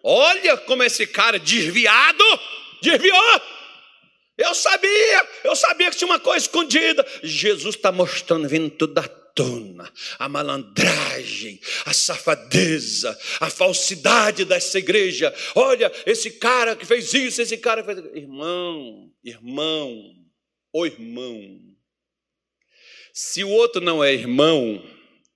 [0.03, 2.23] Olha como esse cara desviado
[2.81, 3.41] desviou.
[4.37, 7.05] Eu sabia, eu sabia que tinha uma coisa escondida.
[7.23, 15.33] Jesus está mostrando, vindo tudo da tona, a malandragem, a safadeza, a falsidade dessa igreja.
[15.53, 18.05] Olha, esse cara que fez isso, esse cara que fez.
[18.15, 20.13] Irmão, irmão,
[20.73, 21.59] o irmão.
[23.13, 24.83] Se o outro não é irmão,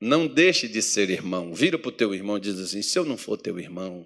[0.01, 1.53] não deixe de ser irmão.
[1.53, 4.05] Vira para o teu irmão e diz assim: se eu não for teu irmão,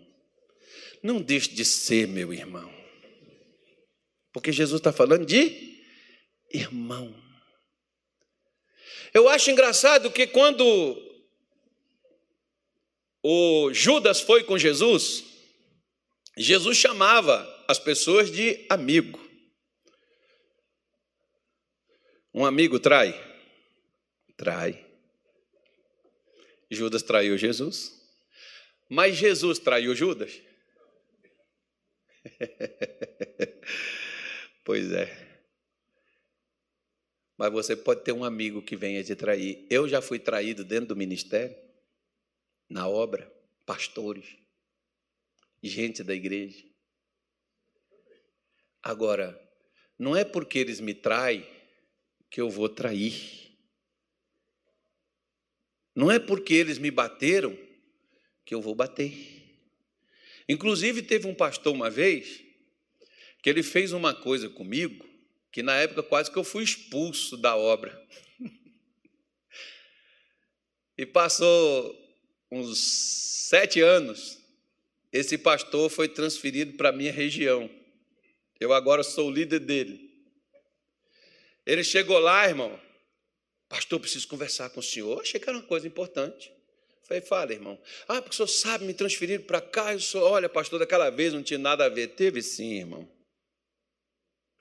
[1.02, 2.83] não deixe de ser meu irmão.
[4.34, 5.80] Porque Jesus está falando de
[6.52, 7.16] irmão.
[9.14, 10.66] Eu acho engraçado que quando
[13.22, 15.24] o Judas foi com Jesus,
[16.36, 19.22] Jesus chamava as pessoas de amigo.
[22.34, 23.14] Um amigo trai?
[24.36, 24.84] Trai.
[26.72, 28.02] Judas traiu Jesus.
[28.90, 30.42] Mas Jesus traiu Judas?
[34.74, 35.08] Pois é.
[37.38, 39.68] Mas você pode ter um amigo que venha te trair.
[39.70, 41.56] Eu já fui traído dentro do ministério,
[42.68, 43.32] na obra,
[43.68, 44.36] pastores,
[45.62, 46.66] gente da igreja.
[48.82, 49.40] Agora,
[49.96, 51.48] não é porque eles me traem
[52.32, 53.56] que eu vou trair.
[55.96, 57.56] Não é porque eles me bateram
[58.44, 59.14] que eu vou bater.
[60.50, 62.43] Inclusive, teve um pastor uma vez
[63.44, 65.06] que ele fez uma coisa comigo
[65.52, 68.02] que na época quase que eu fui expulso da obra.
[70.98, 71.96] e passou
[72.50, 72.80] uns
[73.50, 74.40] sete anos,
[75.12, 77.70] esse pastor foi transferido para a minha região.
[78.60, 80.10] Eu agora sou o líder dele.
[81.66, 82.80] Ele chegou lá, irmão.
[83.70, 85.22] Pastor, preciso conversar com o senhor.
[85.22, 86.52] achei que era uma coisa importante.
[87.04, 87.80] Falei, fala, irmão.
[88.08, 89.94] Ah, porque o senhor sabe, me transferir para cá.
[89.94, 92.08] Eu sou, olha, pastor, daquela vez não tinha nada a ver.
[92.16, 93.08] Teve sim, irmão.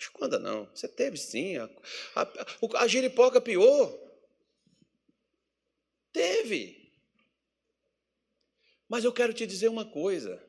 [0.03, 0.69] Esconda não.
[0.75, 1.57] Você teve sim.
[1.57, 1.69] A,
[2.17, 3.97] a, a giripoca pior.
[6.13, 6.93] Teve.
[8.89, 10.43] Mas eu quero te dizer uma coisa.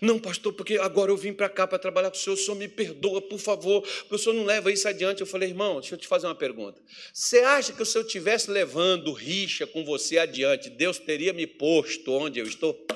[0.00, 2.54] Não, pastor, porque agora eu vim para cá para trabalhar com o senhor, o senhor
[2.54, 5.20] me perdoa, por favor, o senhor não leva isso adiante.
[5.20, 6.80] Eu falei, irmão, deixa eu te fazer uma pergunta.
[7.12, 12.12] Você acha que se eu estivesse levando rixa com você adiante, Deus teria me posto
[12.12, 12.86] onde eu estou?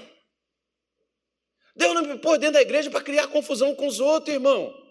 [1.74, 4.85] Deus não me pôs dentro da igreja para criar confusão com os outros, irmão.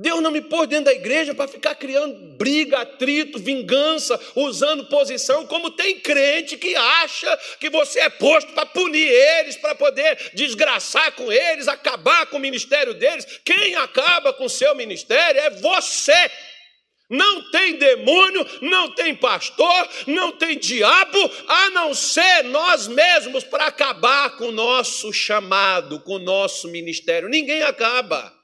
[0.00, 5.44] Deus não me pôs dentro da igreja para ficar criando briga, atrito, vingança, usando posição,
[5.44, 11.10] como tem crente que acha que você é posto para punir eles, para poder desgraçar
[11.16, 13.40] com eles, acabar com o ministério deles.
[13.44, 16.30] Quem acaba com o seu ministério é você.
[17.10, 21.18] Não tem demônio, não tem pastor, não tem diabo,
[21.48, 27.28] a não ser nós mesmos para acabar com o nosso chamado, com o nosso ministério.
[27.28, 28.37] Ninguém acaba.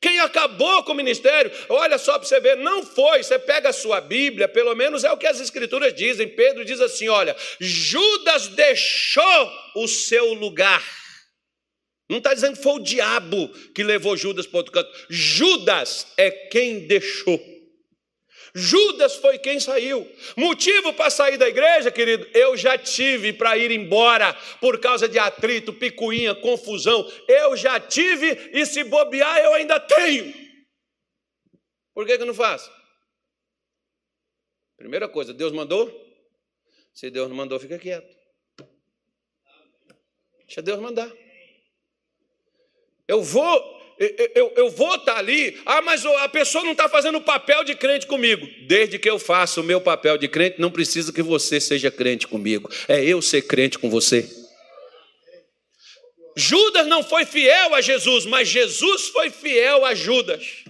[0.00, 3.22] Quem acabou com o ministério, olha só para você ver, não foi.
[3.22, 6.28] Você pega a sua Bíblia, pelo menos é o que as Escrituras dizem.
[6.28, 10.82] Pedro diz assim: olha, Judas deixou o seu lugar.
[12.08, 14.90] Não está dizendo que foi o diabo que levou Judas para outro canto.
[15.08, 17.49] Judas é quem deixou.
[18.54, 20.10] Judas foi quem saiu.
[20.36, 25.18] Motivo para sair da igreja, querido, eu já tive para ir embora por causa de
[25.18, 27.10] atrito, picuinha, confusão.
[27.28, 30.34] Eu já tive e se bobear eu ainda tenho.
[31.94, 32.70] Por que, que eu não faço?
[34.76, 35.88] Primeira coisa, Deus mandou?
[36.92, 38.16] Se Deus não mandou, fica quieto.
[40.46, 41.10] Deixa Deus mandar.
[43.06, 43.79] Eu vou
[44.34, 47.62] eu, eu, vou estar tá ali, ah, mas a pessoa não está fazendo o papel
[47.62, 48.48] de crente comigo.
[48.66, 52.26] Desde que eu faça o meu papel de crente, não precisa que você seja crente
[52.26, 54.26] comigo, é eu ser crente com você.
[56.34, 60.64] Judas não foi fiel a Jesus, mas Jesus foi fiel a Judas.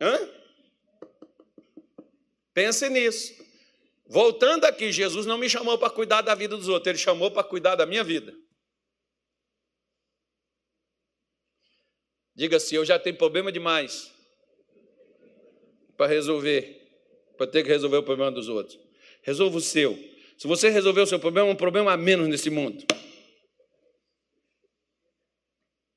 [0.00, 0.28] Hã?
[2.52, 3.36] Pense nisso.
[4.08, 7.44] Voltando aqui, Jesus não me chamou para cuidar da vida dos outros, ele chamou para
[7.44, 8.34] cuidar da minha vida.
[12.36, 14.12] Diga assim: eu já tenho problema demais
[15.96, 16.86] para resolver,
[17.38, 18.78] para ter que resolver o problema dos outros.
[19.22, 19.98] Resolva o seu.
[20.36, 22.84] Se você resolver o seu problema, é um problema a menos nesse mundo.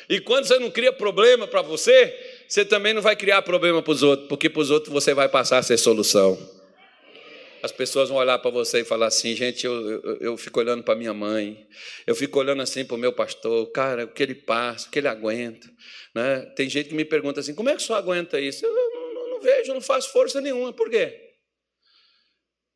[0.10, 3.94] e quando você não cria problema para você, você também não vai criar problema para
[3.94, 6.38] os outros, porque para os outros você vai passar a ser solução
[7.64, 10.84] as pessoas vão olhar para você e falar assim, gente, eu, eu, eu fico olhando
[10.84, 11.66] para minha mãe,
[12.06, 15.00] eu fico olhando assim para o meu pastor, cara, o que ele passa, o que
[15.00, 15.66] ele aguenta.
[16.14, 16.42] Né?
[16.58, 18.66] Tem gente que me pergunta assim, como é que só aguenta isso?
[18.66, 20.74] Eu não, não, não vejo, não faço força nenhuma.
[20.74, 21.36] Por quê?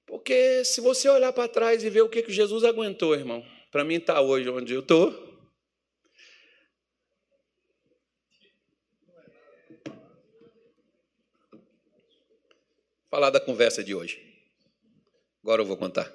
[0.05, 3.83] Porque se você olhar para trás e ver o que, que Jesus aguentou, irmão, para
[3.83, 5.27] mim está hoje onde eu estou.
[13.11, 14.26] Falar da conversa de hoje.
[15.47, 16.13] Agora eu vou contar.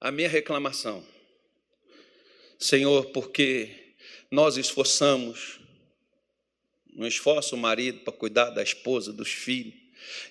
[0.00, 1.04] A minha reclamação,
[2.60, 3.96] Senhor, porque
[4.30, 5.58] nós esforçamos,
[6.92, 9.74] não esforça o marido para cuidar da esposa, dos filhos,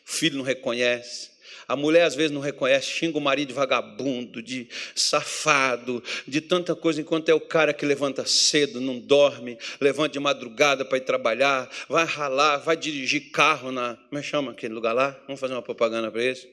[0.07, 1.29] o filho não reconhece,
[1.67, 6.75] a mulher às vezes não reconhece, xinga o marido de vagabundo, de safado, de tanta
[6.75, 11.01] coisa, enquanto é o cara que levanta cedo, não dorme, levanta de madrugada para ir
[11.01, 13.97] trabalhar, vai ralar, vai dirigir carro na.
[14.09, 15.17] Como é que chama aquele lugar lá?
[15.27, 16.47] Vamos fazer uma propaganda para isso?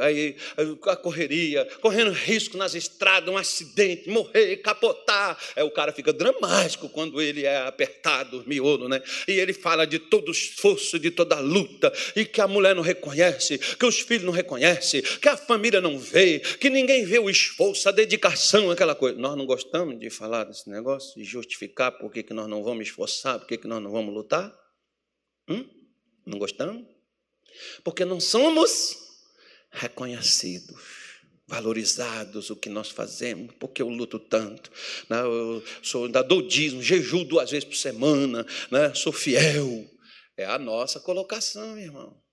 [0.00, 0.36] Aí
[0.84, 5.38] a correria, correndo risco nas estradas, um acidente, morrer, capotar.
[5.54, 9.02] É, o cara fica dramático quando ele é apertado, miolo, né?
[9.28, 13.58] E ele fala de todo esforço, de toda luta, e que a mulher não reconhece,
[13.58, 17.88] que os filhos não reconhecem, que a família não vê, que ninguém vê o esforço,
[17.88, 19.18] a dedicação, aquela coisa.
[19.18, 22.86] Nós não gostamos de falar desse negócio, de justificar por que, que nós não vamos
[22.86, 24.52] esforçar, por que, que nós não vamos lutar?
[25.48, 25.68] Hum?
[26.24, 26.84] Não gostamos?
[27.84, 29.05] Porque não somos
[29.76, 30.76] reconhecidos,
[31.46, 34.70] valorizados o que nós fazemos, porque eu luto tanto,
[35.08, 35.20] né?
[35.20, 38.92] eu sou da dodismo, jejuo duas vezes por semana, né?
[38.94, 39.88] sou fiel.
[40.36, 42.25] É a nossa colocação, irmão.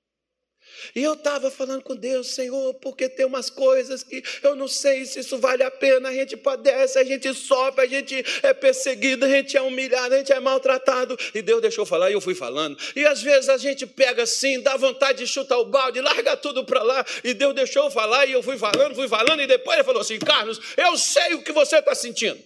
[0.95, 5.05] E eu estava falando com Deus, Senhor, porque tem umas coisas que eu não sei
[5.05, 6.09] se isso vale a pena.
[6.09, 10.17] A gente padece, a gente sofre, a gente é perseguido, a gente é humilhado, a
[10.17, 11.17] gente é maltratado.
[11.33, 12.77] E Deus deixou falar e eu fui falando.
[12.95, 16.65] E às vezes a gente pega assim, dá vontade de chutar o balde, larga tudo
[16.65, 17.05] para lá.
[17.23, 19.41] E Deus deixou falar e eu fui falando, fui falando.
[19.41, 22.37] E depois ele falou assim: Carlos, eu sei o que você está sentindo.
[22.37, 22.45] Eu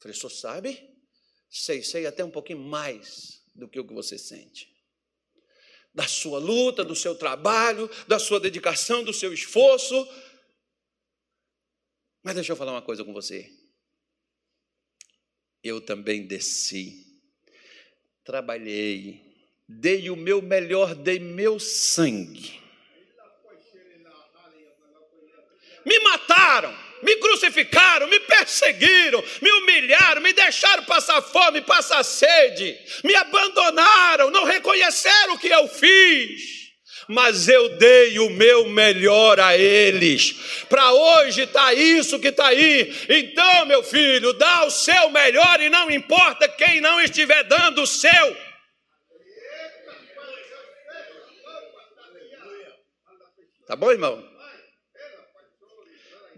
[0.00, 0.88] falei, só sabe?
[1.50, 4.75] Sei, sei até um pouquinho mais do que o que você sente
[5.96, 10.06] da sua luta, do seu trabalho, da sua dedicação, do seu esforço.
[12.22, 13.50] Mas deixa eu falar uma coisa com você.
[15.64, 17.04] eu também desci,
[18.22, 19.20] trabalhei,
[19.66, 22.60] dei o meu melhor, dei meu sangue.
[25.84, 33.14] Me mataram me crucificaram, me perseguiram, me humilharam, me deixaram passar fome, passar sede, me
[33.14, 36.56] abandonaram, não reconheceram o que eu fiz.
[37.08, 40.64] Mas eu dei o meu melhor a eles.
[40.68, 42.92] Para hoje está isso que está aí.
[43.08, 47.86] Então, meu filho, dá o seu melhor e não importa quem não estiver dando o
[47.86, 48.36] seu.
[53.68, 54.35] Tá bom, irmão?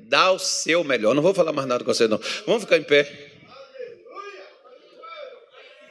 [0.09, 1.15] Dá o seu melhor.
[1.15, 2.19] Não vou falar mais nada com você, não.
[2.47, 3.27] Vamos ficar em pé.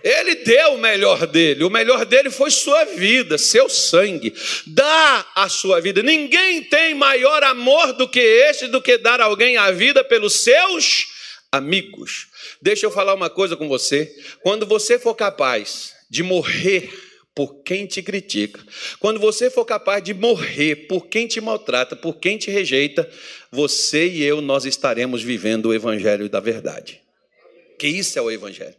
[0.03, 4.33] Ele deu o melhor dele, o melhor dele foi sua vida, seu sangue.
[4.65, 6.01] Dá a sua vida.
[6.01, 11.07] Ninguém tem maior amor do que este, do que dar alguém a vida pelos seus
[11.51, 12.27] amigos.
[12.61, 14.11] Deixa eu falar uma coisa com você.
[14.41, 16.89] Quando você for capaz de morrer
[17.37, 18.59] por quem te critica,
[18.99, 23.07] quando você for capaz de morrer por quem te maltrata, por quem te rejeita,
[23.51, 26.99] você e eu nós estaremos vivendo o evangelho da verdade.
[27.77, 28.75] Que isso é o evangelho.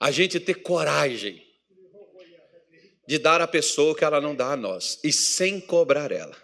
[0.00, 1.40] A gente ter coragem
[3.06, 6.36] de dar à pessoa o que ela não dá a nós e sem cobrar ela.